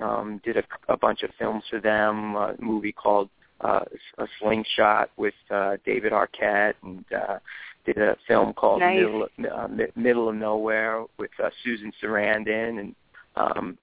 [0.03, 2.35] um, did a, a bunch of films for them.
[2.35, 3.31] A movie called
[3.61, 3.85] uh,
[4.19, 7.39] a slingshot with uh, David Arquette, and uh,
[7.87, 8.97] did a film called nice.
[8.97, 12.95] Middle, uh, Middle of Nowhere with uh, Susan Sarandon, and
[13.37, 13.79] um,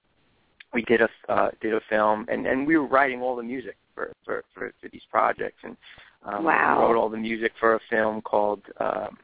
[0.76, 3.76] we did a uh, did a film, and and we were writing all the music
[3.94, 5.74] for for for, for these projects, and
[6.22, 6.82] um, wow.
[6.82, 8.60] wrote all the music for a film called.
[8.78, 9.16] Um,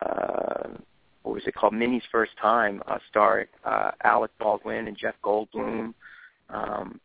[0.00, 0.68] uh,
[1.24, 1.74] what was it called?
[1.74, 5.92] Minnie's First Time, uh, starring uh, Alec Baldwin and Jeff Goldblum.
[6.48, 7.00] Um,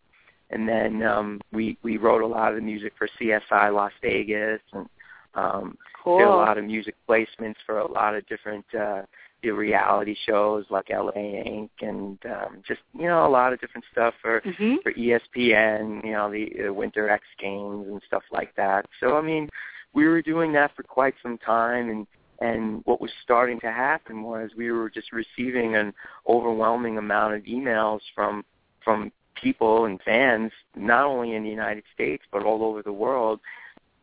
[0.49, 4.61] and then um, we we wrote a lot of the music for CSI Las Vegas,
[4.71, 4.87] and
[5.35, 6.19] um, cool.
[6.19, 9.01] did a lot of music placements for a lot of different uh,
[9.43, 13.85] the reality shows like LA Ink, and um, just you know a lot of different
[13.91, 14.75] stuff for mm-hmm.
[14.83, 18.85] for ESPN, you know the uh, Winter X Games and stuff like that.
[18.99, 19.49] So I mean,
[19.93, 22.07] we were doing that for quite some time, and
[22.39, 25.93] and what was starting to happen was we were just receiving an
[26.27, 28.43] overwhelming amount of emails from
[28.83, 33.39] from people and fans, not only in the United States but all over the world,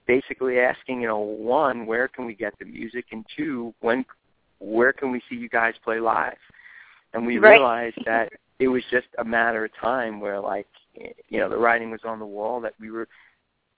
[0.06, 4.04] basically asking, you know, one, where can we get the music, and two, when,
[4.58, 6.36] where can we see you guys play live?
[7.12, 7.52] And we right.
[7.52, 10.66] realized that it was just a matter of time where, like,
[11.28, 13.08] you know, the writing was on the wall that we were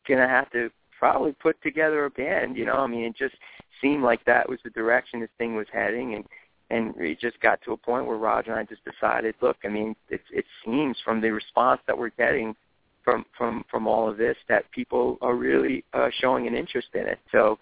[0.08, 2.56] gonna have to probably put together a band.
[2.56, 3.34] You know, I mean, it just
[3.80, 6.24] seemed like that was the direction this thing was heading, and
[6.70, 9.68] and it just got to a point where Roger and I just decided, look, I
[9.68, 12.54] mean, it it seems from the response that we're getting
[13.04, 17.06] from from from all of this that people are really uh, showing an interest in
[17.06, 17.18] it.
[17.32, 17.58] So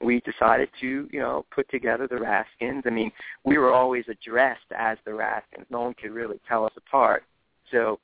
[0.00, 2.82] we decided to, you know, put together the Raskins.
[2.86, 3.10] I mean,
[3.44, 5.66] we were always addressed as the Raskins.
[5.70, 7.24] No one could really tell us apart.
[7.72, 7.98] So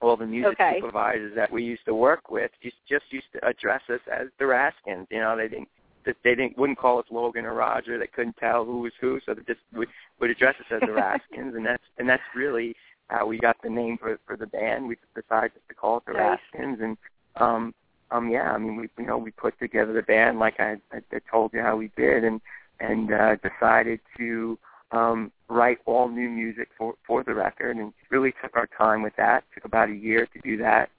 [0.00, 0.78] all the music okay.
[0.80, 4.44] supervisors that we used to work with just just used to address us as the
[4.44, 5.06] Raskins.
[5.10, 5.68] You know, they didn't
[6.04, 7.98] they didn't wouldn't call us Logan or Roger.
[7.98, 9.88] They couldn't tell who was who, so they just would,
[10.20, 12.74] would address us as the Raskins, and that's and that's really
[13.08, 14.86] how we got the name for for the band.
[14.86, 16.38] We decided just to call it the nice.
[16.54, 16.96] Raskins, and
[17.36, 17.74] um
[18.10, 21.00] um yeah, I mean we you know we put together the band like I I,
[21.12, 22.40] I told you how we did, and
[22.80, 24.58] and uh, decided to
[24.92, 29.16] um write all new music for for the record, and really took our time with
[29.16, 29.44] that.
[29.54, 30.90] Took about a year to do that.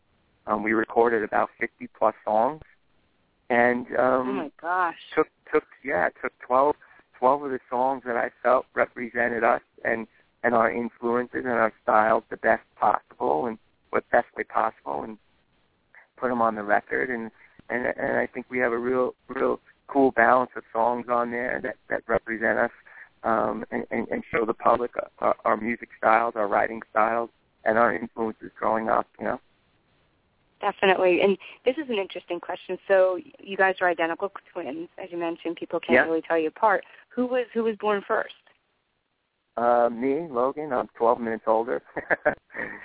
[0.48, 2.62] Um, we recorded about 50 plus songs
[3.50, 6.76] and um oh my gosh took took yeah took twelve
[7.18, 10.08] twelve of the songs that I felt represented us and
[10.44, 13.58] and our influences and our styles the best possible and
[13.92, 15.18] what best way possible and
[16.18, 17.32] put them on the record and
[17.70, 21.60] and and I think we have a real real cool balance of songs on there
[21.64, 22.72] that that represent us
[23.24, 27.30] um and and, and show the public our, our music styles our writing styles
[27.64, 29.40] and our influences growing up you know
[30.62, 31.22] Definitely.
[31.22, 32.78] And this is an interesting question.
[32.88, 35.58] So you guys are identical twins, as you mentioned.
[35.58, 36.02] People can't yeah.
[36.04, 36.84] really tell you apart.
[37.10, 38.34] Who was who was born first?
[39.58, 40.74] Uh, me, Logan.
[40.74, 41.82] I'm 12 minutes older.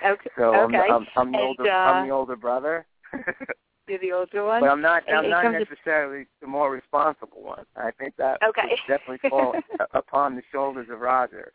[0.05, 0.29] okay.
[0.37, 0.77] so okay.
[0.77, 1.71] I'm, I'm, I'm the and, older.
[1.71, 2.85] Uh, I'm the older brother.
[3.87, 4.61] you're the older one.
[4.61, 5.03] But I'm not.
[5.11, 7.65] I'm not necessarily the more responsible one.
[7.75, 8.77] I think that Okay.
[8.87, 9.55] definitely fall
[9.93, 11.51] upon the shoulders of Roger.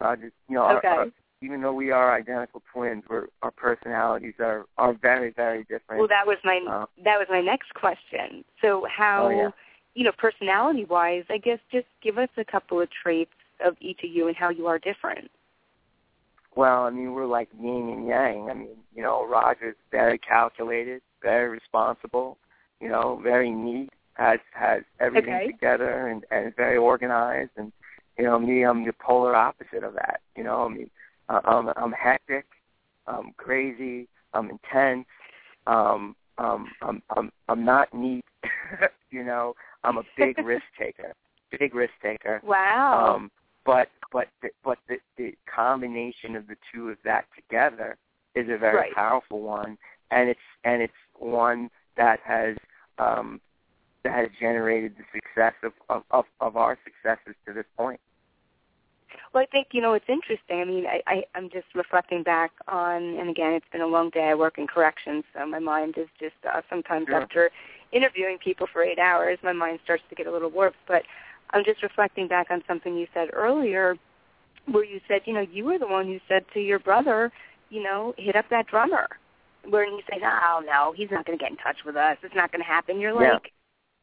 [0.00, 1.06] Roger, you know, our, our,
[1.42, 5.98] even though we are identical twins, we're our personalities are are very very different.
[5.98, 8.44] Well, that was my Uh, that was my next question.
[8.60, 9.50] So how Oh, yeah.
[9.94, 13.32] you know, personality wise, I guess just give us a couple of traits
[13.64, 15.30] of each of you and how you are different.
[16.58, 18.50] Well, I mean, we're like yin and yang.
[18.50, 22.36] I mean, you know, Roger's very calculated, very responsible,
[22.80, 25.46] you know, very neat, has has everything Okay.
[25.46, 27.52] together and and is very organized.
[27.56, 27.72] And
[28.18, 30.18] you know, me, I'm the polar opposite of that.
[30.36, 30.90] You know, I mean,
[31.28, 32.46] uh, I'm I'm hectic,
[33.06, 35.06] I'm crazy, I'm intense.
[35.68, 38.24] Um, um, I'm I'm I'm not neat.
[39.12, 39.54] you know,
[39.84, 41.12] I'm a big risk taker,
[41.56, 42.40] big risk taker.
[42.42, 43.14] Wow.
[43.14, 43.30] Um,
[43.68, 47.98] but but the, but the, the combination of the two of that together
[48.34, 48.94] is a very Right.
[48.94, 49.76] powerful one,
[50.10, 52.56] and it's and it's one that has
[52.98, 53.40] um,
[54.04, 58.00] that has generated the success of, of, of, of our successes to this point.
[59.34, 60.60] Well, I think you know it's interesting.
[60.60, 64.08] I mean, I, I I'm just reflecting back on, and again, it's been a long
[64.08, 64.24] day.
[64.30, 67.20] I work in corrections, so my mind is just uh, sometimes Sure.
[67.20, 67.50] after
[67.92, 70.76] interviewing people for eight hours, my mind starts to get a little warped.
[70.86, 71.02] But
[71.50, 73.96] I'm just reflecting back on something you said earlier,
[74.66, 77.32] where you said, you know, you were the one who said to your brother,
[77.70, 79.08] you know, hit up that drummer.
[79.68, 82.16] Where you say, no, no, he's not going to get in touch with us.
[82.22, 83.00] It's not going to happen.
[83.00, 83.34] You're Yeah.
[83.34, 83.52] like,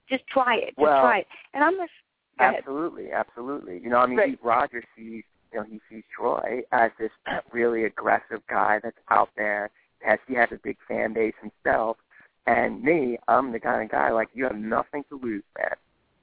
[0.10, 1.28] just try it, just Well, try it.
[1.54, 1.92] And I'm just.
[2.40, 3.80] Absolutely, absolutely.
[3.80, 4.40] You know, I mean, Right.
[4.44, 7.12] Roger sees, you know, he sees Troy as this
[7.52, 9.70] really aggressive guy that's out there.
[10.02, 11.98] Has he has a big fan base himself,
[12.46, 15.70] and me, I'm the kind of guy like you have nothing to lose, man.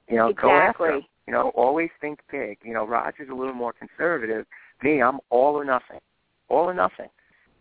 [0.07, 1.01] You know, go after him.
[1.27, 2.57] You know, always think big.
[2.63, 4.45] You know, Roger's a little more conservative.
[4.81, 5.99] Me, I'm all or nothing,
[6.49, 7.09] all or nothing.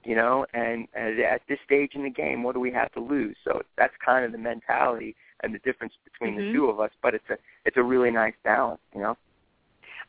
[0.05, 3.01] You know, and, and at this stage in the game, what do we have to
[3.01, 3.37] lose?
[3.45, 6.47] So that's kind of the mentality and the difference between Mhm.
[6.47, 6.91] the two of us.
[7.03, 8.81] But it's a it's a really nice balance.
[8.95, 9.17] You know.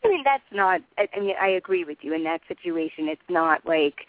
[0.04, 0.82] I mean, that's not.
[0.98, 3.08] I, I mean, I agree with you in that situation.
[3.08, 4.08] It's not like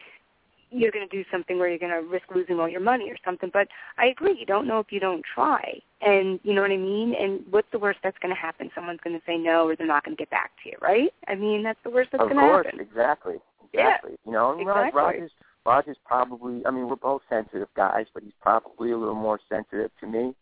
[0.74, 3.16] you're going to do something where you're going to risk losing all your money or
[3.24, 3.50] something.
[3.52, 3.68] But
[3.98, 4.36] I agree.
[4.38, 7.14] You don't know if you don't try, and you know what I mean.
[7.18, 8.70] And what's the worst that's going to happen?
[8.74, 11.12] Someone's going to say no, or they're not going to get back to you, right?
[11.28, 12.58] I mean, that's the worst that's of going to happen.
[12.58, 12.80] Of course, happen.
[12.80, 13.34] exactly,
[13.72, 14.12] Yeah, exactly.
[14.26, 15.00] You know, and exactly.
[15.00, 15.30] Roger's
[15.66, 16.64] Roger's probably.
[16.66, 20.34] I mean, we're both sensitive guys, but he's probably a little more sensitive to me.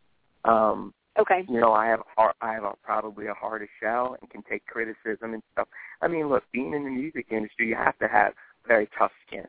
[0.45, 1.45] Um, Okay.
[1.47, 4.65] you know, I have har- I have a, probably a harder shell and can take
[4.65, 5.69] criticism and stuff.
[6.01, 8.33] I mean, look, being in the music industry, you have to have
[8.67, 9.47] very tough skin,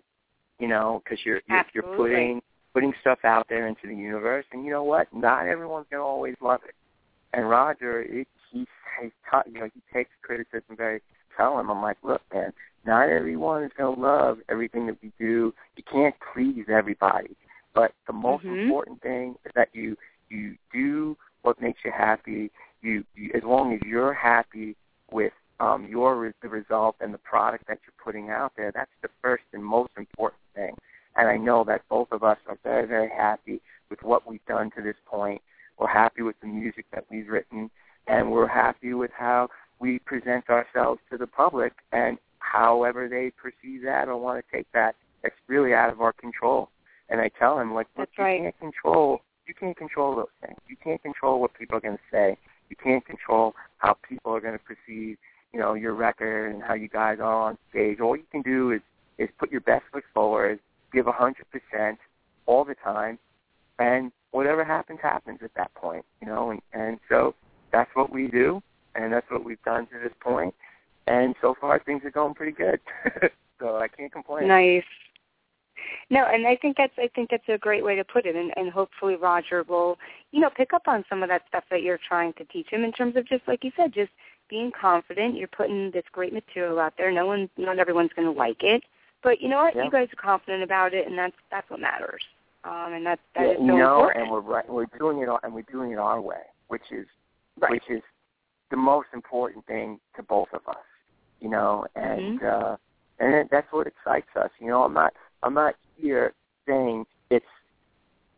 [0.59, 2.41] you know, because you're you're, you're putting
[2.73, 5.07] putting stuff out there into the universe, and you know what?
[5.13, 6.75] Not everyone's gonna always love it.
[7.33, 8.67] And Roger, it, he's
[9.01, 11.01] he's taught, you know, he takes criticism very.
[11.35, 12.53] Tell him, I'm like, look, man,
[12.85, 15.53] not everyone is gonna love everything that we do.
[15.75, 17.35] You can't please everybody,
[17.73, 18.61] but the most Mhm.
[18.63, 19.97] important thing is that you
[20.29, 22.51] you do what makes you happy.
[22.81, 24.75] You, you as long as you're happy
[25.11, 29.09] with um, your the result and the product that you're putting out there, that's the
[29.21, 30.75] first and most important thing.
[31.15, 34.71] And I know that both of us are very very happy with what we've done
[34.75, 35.41] to this point.
[35.77, 37.69] We're happy with the music that we've written,
[38.07, 39.49] and we're happy with how
[39.79, 41.73] we present ourselves to the public.
[41.91, 46.13] And however they perceive that or want to take that, that's really out of our
[46.13, 46.69] control.
[47.09, 48.41] And I tell him, like, That's you right.
[48.41, 50.57] can't control you can't control those things.
[50.67, 52.37] You can't control what people are going to say.
[52.69, 55.17] You can't control how people are going to perceive,
[55.51, 57.99] you know, your record and how you guys are on stage.
[57.99, 58.81] All you can do is
[59.17, 60.59] is put your best foot forward,
[60.91, 61.99] give a hundred percent
[62.45, 63.19] all the time,
[63.79, 66.51] and whatever happens happens at that point, you know.
[66.51, 67.35] And and so
[67.71, 68.61] that's what we do,
[68.95, 70.53] and that's what we've done to this point.
[71.07, 72.79] And so far, things are going pretty good.
[73.59, 74.47] so I can't complain.
[74.47, 74.83] Nice.
[76.09, 78.53] No, and I think that's I think that's a great way to put it, and,
[78.55, 79.97] and hopefully Roger will,
[80.31, 82.83] you know, pick up on some of that stuff that you're trying to teach him
[82.83, 84.11] in terms of just like you said, just
[84.49, 85.35] being confident.
[85.35, 87.11] You're putting this great material out there.
[87.11, 88.83] No one, not everyone's going to like it,
[89.23, 89.75] but you know what?
[89.75, 89.85] Yeah.
[89.85, 92.21] You guys are confident about it, and that's that's what matters.
[92.63, 94.23] Um, and that's that yeah, is so know, important.
[94.23, 97.07] and we're right, we're doing it, and we're doing it our way, which is
[97.59, 97.71] right.
[97.71, 98.01] which is
[98.71, 100.83] the most important thing to both of us,
[101.39, 102.71] you know, and Mm-hmm.
[102.73, 102.75] uh,
[103.19, 104.49] and it, that's what excites us.
[104.59, 105.13] You know, I'm not
[105.43, 106.33] I'm not here
[106.67, 107.45] saying it's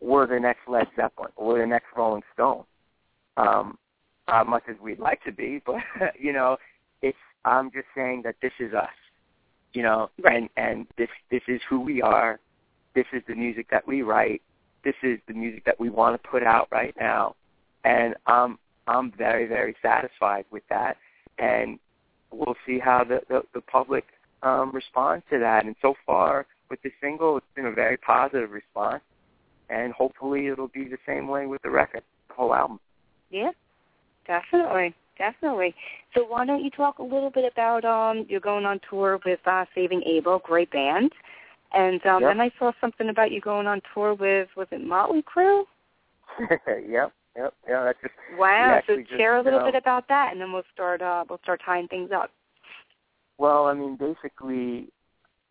[0.02, 2.64] we're the next Led Zeppelin or we're the next Rolling Stone,
[3.38, 3.78] um,
[4.28, 5.76] as much as we'd like to be, but
[6.20, 6.58] you know,
[7.02, 8.90] it's I'm just saying that this is us,
[9.76, 10.38] you know, Right.
[10.38, 12.40] and and this this is who we are.
[12.94, 14.42] This is the music that we write.
[14.84, 17.36] This is the music that we want to put out right now,
[17.84, 18.58] and I'm
[18.88, 20.98] I'm very very satisfied with that,
[21.40, 21.80] and
[22.32, 24.06] we'll see how the the, the public
[24.44, 25.66] um, responds to that.
[25.66, 29.04] And so far with the single, it's been a very positive response,
[29.70, 32.80] and hopefully it'll be the same way with the record, the whole album.
[33.30, 33.52] Yeah,
[34.26, 34.96] definitely.
[35.18, 35.74] Definitely.
[36.14, 39.40] So why don't you talk a little bit about um you're going on tour with
[39.46, 41.12] uh Saving Abel, great band.
[41.74, 42.30] And um Yep.
[42.32, 45.64] then I saw something about you going on tour with was it Motley Crue?
[46.90, 47.84] yep, yep, yeah.
[47.86, 48.72] That's just Wow.
[48.72, 51.02] So actually just, share a little you know- bit about that and then we'll start
[51.02, 52.32] uh we'll start tying things up.
[53.38, 54.88] Well, I mean, basically,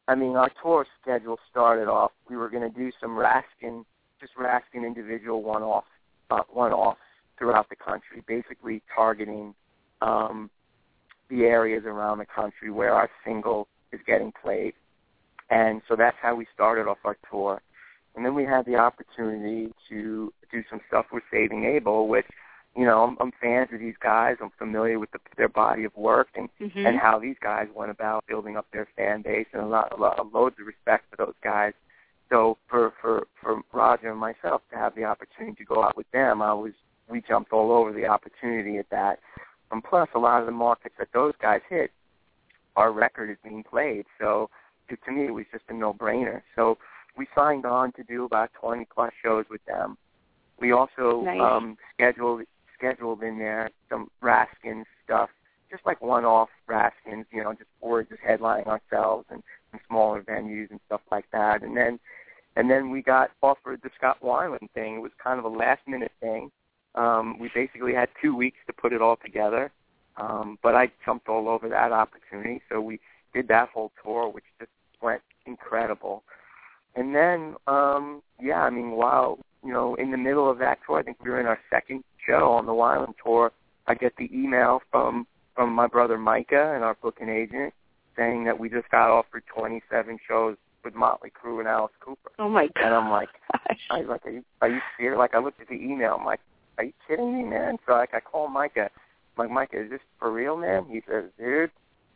[0.09, 2.13] I mean, our tour schedule started off.
[2.31, 3.85] We were going to do some Raskin,
[4.21, 5.85] just Raskin individual one-off,
[6.31, 6.99] uh, one-offs
[7.39, 9.55] throughout the country, basically targeting
[10.03, 10.51] um,
[11.31, 14.75] the areas around the country where our single is getting played.
[15.51, 17.63] And so that's how we started off our tour.
[18.17, 22.27] And then we had the opportunity to do some stuff with Saving Abel, which,
[22.77, 24.37] you know, I'm, I'm fans of these guys.
[24.41, 26.87] I'm familiar with the, their body of work and Mhm.
[26.87, 30.01] and how these guys went about building up their fan base, and a lot, a
[30.01, 31.73] lot loads of respect for those guys.
[32.31, 36.11] So for for for Roger and myself to have the opportunity to go out with
[36.11, 36.73] them, I was
[37.09, 39.21] we jumped all over the opportunity at that.
[39.71, 41.91] And plus, a lot of the markets that those guys hit,
[42.77, 44.05] our record is being played.
[44.21, 44.51] So
[44.89, 46.43] to, to me, it was just a no-brainer.
[46.55, 46.79] So
[47.17, 49.97] we signed on to do about 20 plus shows with them.
[50.61, 51.41] We also Nice.
[51.41, 52.43] um, scheduled
[52.77, 55.31] scheduled in there some Raskin stuff
[55.75, 60.71] just like one-off Raskins, you know, just or just headlining ourselves and some smaller venues
[60.71, 61.63] and stuff like that.
[61.63, 61.99] And then,
[62.57, 64.97] and then we got offered the Scott Weiland thing.
[64.97, 66.51] It was kind of a last-minute thing.
[66.95, 69.73] Um, we basically had two weeks to put it all together,
[70.17, 72.63] um, but I jumped all over that opportunity.
[72.71, 73.01] So we
[73.33, 74.71] did that whole tour, which just
[75.03, 76.23] went incredible.
[76.95, 80.99] And then, um, yeah, I mean, while you know, in the middle of that tour,
[80.99, 83.51] I think we were in our second show on the Weiland tour.
[83.87, 87.73] I get the email from from my brother Micah and our booking agent
[88.17, 92.31] saying that we just got offered 27 shows with Motley Crue and Alice Cooper.
[92.39, 92.85] Oh my god.
[92.85, 93.79] And I'm like, gosh.
[93.91, 95.19] I was like, are you, are you serious?
[95.19, 96.17] Like, I looked at the email.
[96.19, 96.41] I'm like,
[96.79, 97.79] are you kidding me, man?
[97.87, 98.91] So like, I call Micah.
[99.37, 100.87] I'm like, Micah, is this for real, man?
[100.89, 101.71] He says, dude,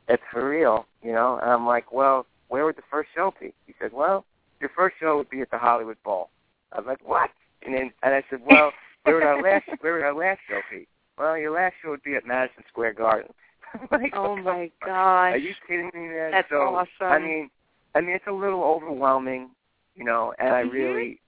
[0.09, 1.39] it's for real, you know.
[1.43, 3.52] And I'm like, well, where would the first show be?
[3.66, 4.24] He said, well,
[4.60, 6.30] your first show would be at the Hollywood Bowl.
[6.72, 7.30] I was like, what?
[7.64, 8.72] And then and I said, well,
[9.02, 10.86] where would our last where would our last show be?
[11.18, 13.32] Well, your last show would be at Madison Square Garden.
[13.93, 16.30] Like, Oh my gosh Are you kidding me, man?
[16.30, 16.89] That's so, awesome.
[17.01, 17.51] I mean,
[17.94, 19.51] I mean, it's a little overwhelming,
[19.94, 20.72] you know, and I Mhm.
[20.72, 21.20] really,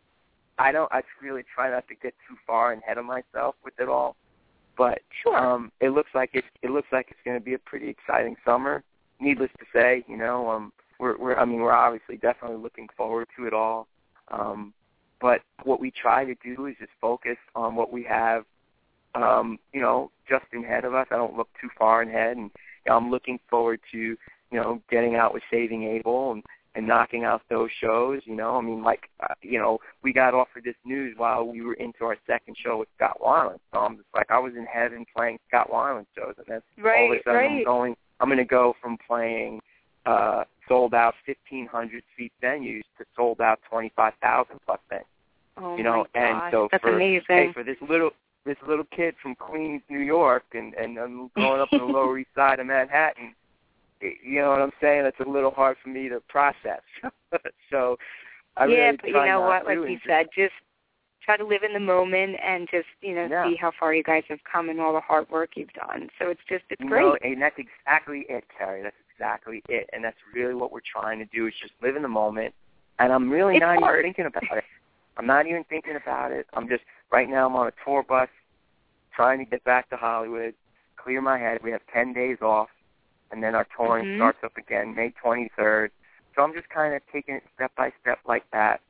[0.61, 3.89] I don't, I really try not to get too far ahead of myself with it
[3.89, 4.17] all.
[4.77, 5.37] But Sure.
[5.37, 8.37] um, it looks like it, it looks like it's going to be a pretty exciting
[8.45, 8.83] summer.
[9.21, 13.29] Needless to say, you know, um, we're, we're, I mean, we're obviously definitely looking forward
[13.37, 13.89] to it all.
[14.29, 14.73] Um,
[15.21, 18.45] but what we try to do is just focus on what we have
[19.15, 21.07] um, you know, just ahead of us.
[21.11, 22.51] I don't look too far ahead, and
[22.85, 24.17] you know, I'm looking forward to, you
[24.53, 26.43] know, getting out with Saving Abel and
[26.75, 28.21] and knocking out those shows.
[28.25, 31.63] You know, I mean, like, uh, you know, we got offered this news while we
[31.63, 33.59] were into our second show with Scott Weiland.
[33.73, 37.13] So I'm just like, I was in heaven playing Scott Weiland shows, and then all
[37.13, 39.61] of a sudden I'm going, I'm going to go from playing
[40.07, 45.01] uh sold out 1500 seat venues to sold out 25,000 plus venues
[45.57, 46.53] Oh you know, my and gosh.
[46.53, 47.25] so That's for amazing.
[47.29, 48.11] hey, for this little
[48.47, 52.19] this little kid from Queens, New York, and and I'm growing up on the Lower
[52.19, 53.35] East Side of Manhattan,
[54.01, 55.05] you know what I'm saying?
[55.07, 56.83] It's a little hard for me to process.
[57.71, 57.97] so
[58.57, 59.67] I yeah, really but you know what?
[59.67, 60.53] Like you said, just
[61.23, 63.45] try to live in the moment and just you know Yeah.
[63.45, 66.09] see how far you guys have come and all the hard work you've done.
[66.19, 67.03] So it's just it's you great.
[67.03, 68.83] know, and that's exactly it, Kerri.
[68.83, 72.03] That's exactly it, and that's really what we're trying to do is just live in
[72.03, 72.55] the moment.
[72.99, 74.01] And I'm really It's not hard.
[74.01, 74.65] even thinking about it.
[75.17, 76.47] I'm not even thinking about it.
[76.55, 76.83] I'm just
[77.13, 77.47] right now.
[77.47, 78.29] I'm on a tour bus,
[79.15, 80.55] trying to get back to Hollywood,
[80.97, 81.61] clear my head.
[81.63, 82.69] We have ten days off,
[83.31, 84.17] and then our touring Mhm.
[84.17, 85.91] starts up again May 23rd.
[86.35, 88.81] So I'm just kind of taking it step by step like that,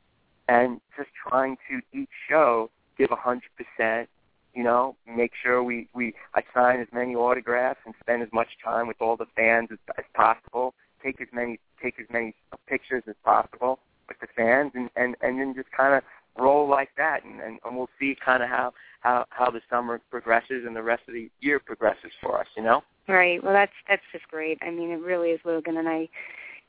[0.48, 4.08] and just trying to each show give a hundred percent.
[4.54, 8.58] You know, make sure we we I sign as many autographs and spend as much
[8.62, 10.74] time with all the fans as, as possible.
[11.02, 12.34] Take as many take as many
[12.66, 16.02] pictures as possible with the fans, and and and then just kind of
[16.36, 20.00] roll like that, and, and and we'll see kind of how how how the summer
[20.10, 22.46] progresses and the rest of the year progresses for us.
[22.56, 22.82] You know.
[23.10, 23.42] Right.
[23.42, 24.58] Well, that's that's just great.
[24.62, 26.08] I mean, it really is, Logan, and I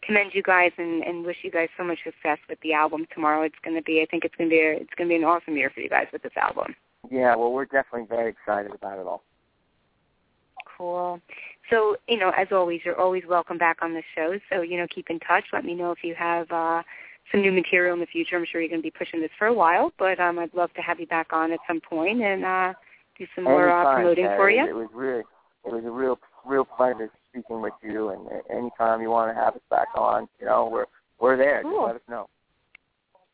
[0.03, 3.43] commend you guys and, and wish you guys so much success with the album tomorrow.
[3.43, 5.15] It's going to be, I think it's going to be, a, it's going to be
[5.15, 6.75] an awesome year for you guys with this album.
[7.09, 7.35] Yeah.
[7.35, 9.23] Well, we're definitely very excited about it all.
[10.77, 11.21] Cool.
[11.69, 14.39] So, you know, as always, you're always welcome back on the show.
[14.51, 15.45] So, you know, keep in touch.
[15.53, 16.81] Let me know if you have uh,
[17.31, 18.35] some new material in the future.
[18.35, 20.73] I'm sure you're going to be pushing this for a while, but um, I'd love
[20.73, 22.73] to have you back on at some point and uh,
[23.17, 24.67] do some more uh, Anytime, promoting for you.
[24.67, 25.23] It was really
[25.65, 29.55] it was a real real pleasure speaking with you, and anytime you want to have
[29.55, 30.85] us back on, you know, we're
[31.19, 31.61] we're there.
[31.63, 31.71] Cool.
[31.71, 32.29] Just let us know.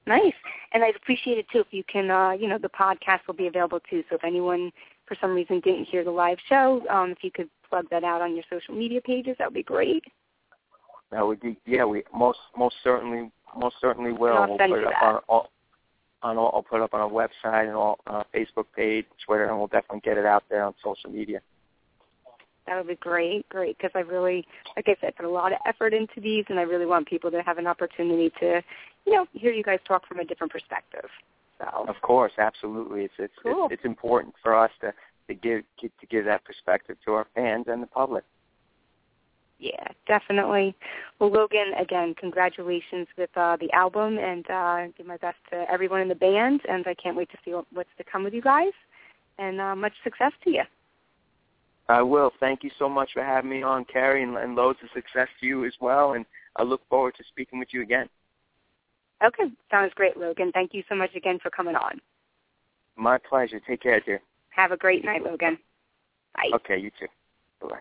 [0.05, 0.33] Nice.
[0.71, 3.47] And I'd appreciate it too if you can uh, you know, the podcast will be
[3.47, 4.03] available too.
[4.09, 4.71] So if anyone
[5.05, 8.21] for some reason didn't hear the live show, um, if you could plug that out
[8.21, 10.03] on your social media pages, that would be great.
[11.11, 11.85] That would be yeah.
[11.85, 14.37] We most most certainly most certainly will.
[14.37, 15.05] I'll we'll put you it up that.
[15.05, 15.49] on all,
[16.23, 19.45] on all, I'll put it up on our website and all uh, Facebook page, Twitter,
[19.45, 21.39] and we'll definitely get it out there on social media.
[22.67, 24.45] That would be great, great, because I really,
[24.75, 27.31] like I said, put a lot of effort into these, and I really want people
[27.31, 28.61] to have an opportunity to,
[29.05, 31.09] you know, hear you guys talk from a different perspective.
[31.59, 33.05] So, Of course, absolutely.
[33.05, 33.65] It's it's Cool.
[33.65, 34.93] it's, it's important for us to
[35.27, 38.23] to give to give that perspective to our fans and the public.
[39.59, 40.75] yeah, definitely.
[41.19, 46.01] Well, Logan, again, congratulations with uh, the album, and uh, give my best to everyone
[46.01, 48.41] in the band, and I can't wait to see what, what's to come with you
[48.41, 48.73] guys,
[49.39, 50.63] and uh, much success to you.
[51.89, 52.31] I will.
[52.39, 55.45] Thank you so much for having me on, Kerri, and, and loads of success to
[55.45, 56.13] you as well.
[56.13, 56.25] And
[56.57, 58.09] I look forward to speaking with you again.
[59.25, 60.51] Okay, sounds great, Logan.
[60.51, 61.99] Thank you so much again for coming on.
[62.95, 63.59] My pleasure.
[63.65, 64.21] Take care, dear.
[64.49, 65.57] Have a great night, Logan.
[66.35, 66.51] Bye.
[66.55, 67.07] Okay, you too.
[67.67, 67.79] Bye.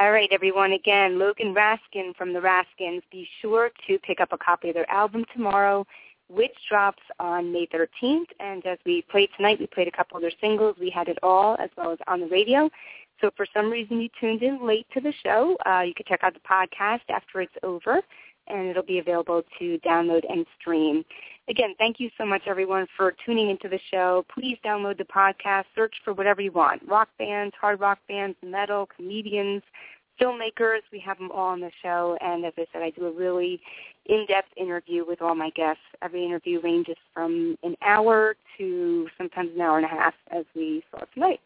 [0.00, 0.72] All right, everyone.
[0.72, 3.02] Again, Logan Raskin from the Raskins.
[3.10, 5.84] Be sure to pick up a copy of their album tomorrow,
[6.28, 8.26] which drops on May 13th.
[8.40, 10.76] And as we played tonight, we played a couple of their singles.
[10.78, 12.70] We had it all, as well as on the radio.
[13.20, 16.06] So if for some reason you tuned in late to the show, uh, you can
[16.06, 18.00] check out the podcast after it's over,
[18.46, 21.04] and it'll be available to download and stream.
[21.48, 24.24] Again, thank you so much, everyone, for tuning into the show.
[24.32, 25.64] Please download the podcast.
[25.74, 29.62] Search for whatever you want, rock bands, hard rock bands, metal, comedians,
[30.20, 30.80] filmmakers.
[30.92, 32.16] We have them all on the show.
[32.20, 33.60] And as I said, I do a really
[34.06, 35.82] in-depth interview with all my guests.
[36.02, 40.82] Every interview ranges from an hour to sometimes an hour and a half, as we
[40.90, 41.40] saw tonight.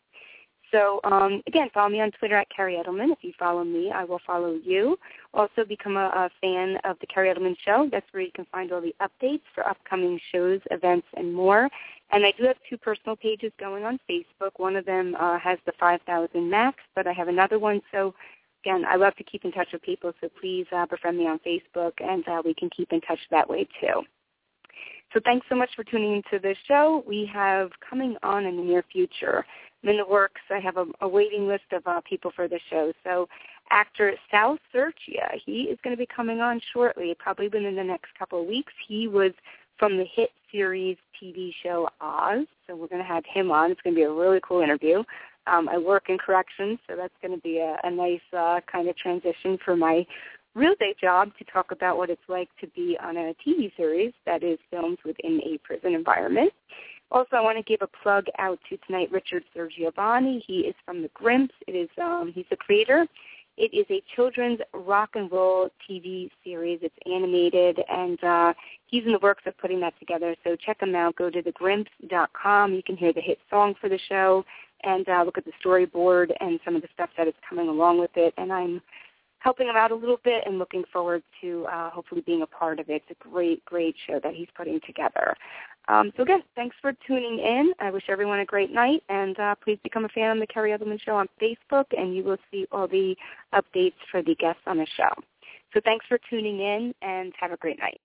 [0.72, 3.12] So um, again, follow me on Twitter at Kerri Edelman.
[3.12, 4.98] If you follow me, I will follow you.
[5.34, 7.88] Also, become a, a fan of the Kerri Edelman Show.
[7.92, 11.68] That's where you can find all the updates for upcoming shows, events, and more.
[12.10, 14.52] And I do have two personal pages going on Facebook.
[14.56, 17.82] One of them uh, has the 5,000 max, but I have another one.
[17.92, 18.14] So
[18.64, 20.12] again, I love to keep in touch with people.
[20.20, 23.48] So please uh, befriend me on Facebook, and uh, we can keep in touch that
[23.48, 24.02] way too.
[25.12, 27.04] So thanks so much for tuning into this show.
[27.06, 29.44] We have coming on in the near future.
[29.82, 30.40] I'm in the works.
[30.50, 32.92] I have a, a waiting list of uh, people for the show.
[33.04, 33.28] So
[33.70, 38.08] actor Sal Sergia, he is going to be coming on shortly, probably within the next
[38.18, 38.72] couple of weeks.
[38.86, 39.32] He was
[39.78, 43.70] from the hit series TV show Oz, so we're going to have him on.
[43.70, 45.02] It's going to be a really cool interview.
[45.46, 48.88] Um, I work in corrections, so that's going to be a, a nice uh, kind
[48.88, 50.06] of transition for my
[50.54, 54.12] real day job to talk about what it's like to be on a TV series
[54.26, 56.52] that is filmed within a prison environment.
[57.10, 60.42] Also, I want to give a plug out to tonight Richard Sergiovanni.
[60.46, 61.54] He is from the Grimps.
[61.66, 63.06] It is um, he's the creator.
[63.58, 66.78] It is a children's rock and roll TV series.
[66.80, 68.54] It's animated, and uh,
[68.86, 70.34] he's in the works of putting that together.
[70.42, 71.16] So check him out.
[71.16, 72.72] Go to thegrimps.com.
[72.72, 74.42] You can hear the hit song for the show
[74.84, 78.00] and uh, look at the storyboard and some of the stuff that is coming along
[78.00, 78.34] with it.
[78.36, 78.82] And I'm
[79.38, 82.78] helping him out a little bit and looking forward to uh, hopefully being a part
[82.78, 83.02] of it.
[83.08, 85.34] It's a great, great show that he's putting together.
[85.88, 87.72] Um, so again, thanks for tuning in.
[87.80, 90.78] I wish everyone a great night, and uh, please become a fan of the Kerri
[90.78, 93.16] Edelman Show on Facebook, and you will see all the
[93.52, 95.10] updates for the guests on the show.
[95.74, 98.00] So thanks for tuning in, and have a great night.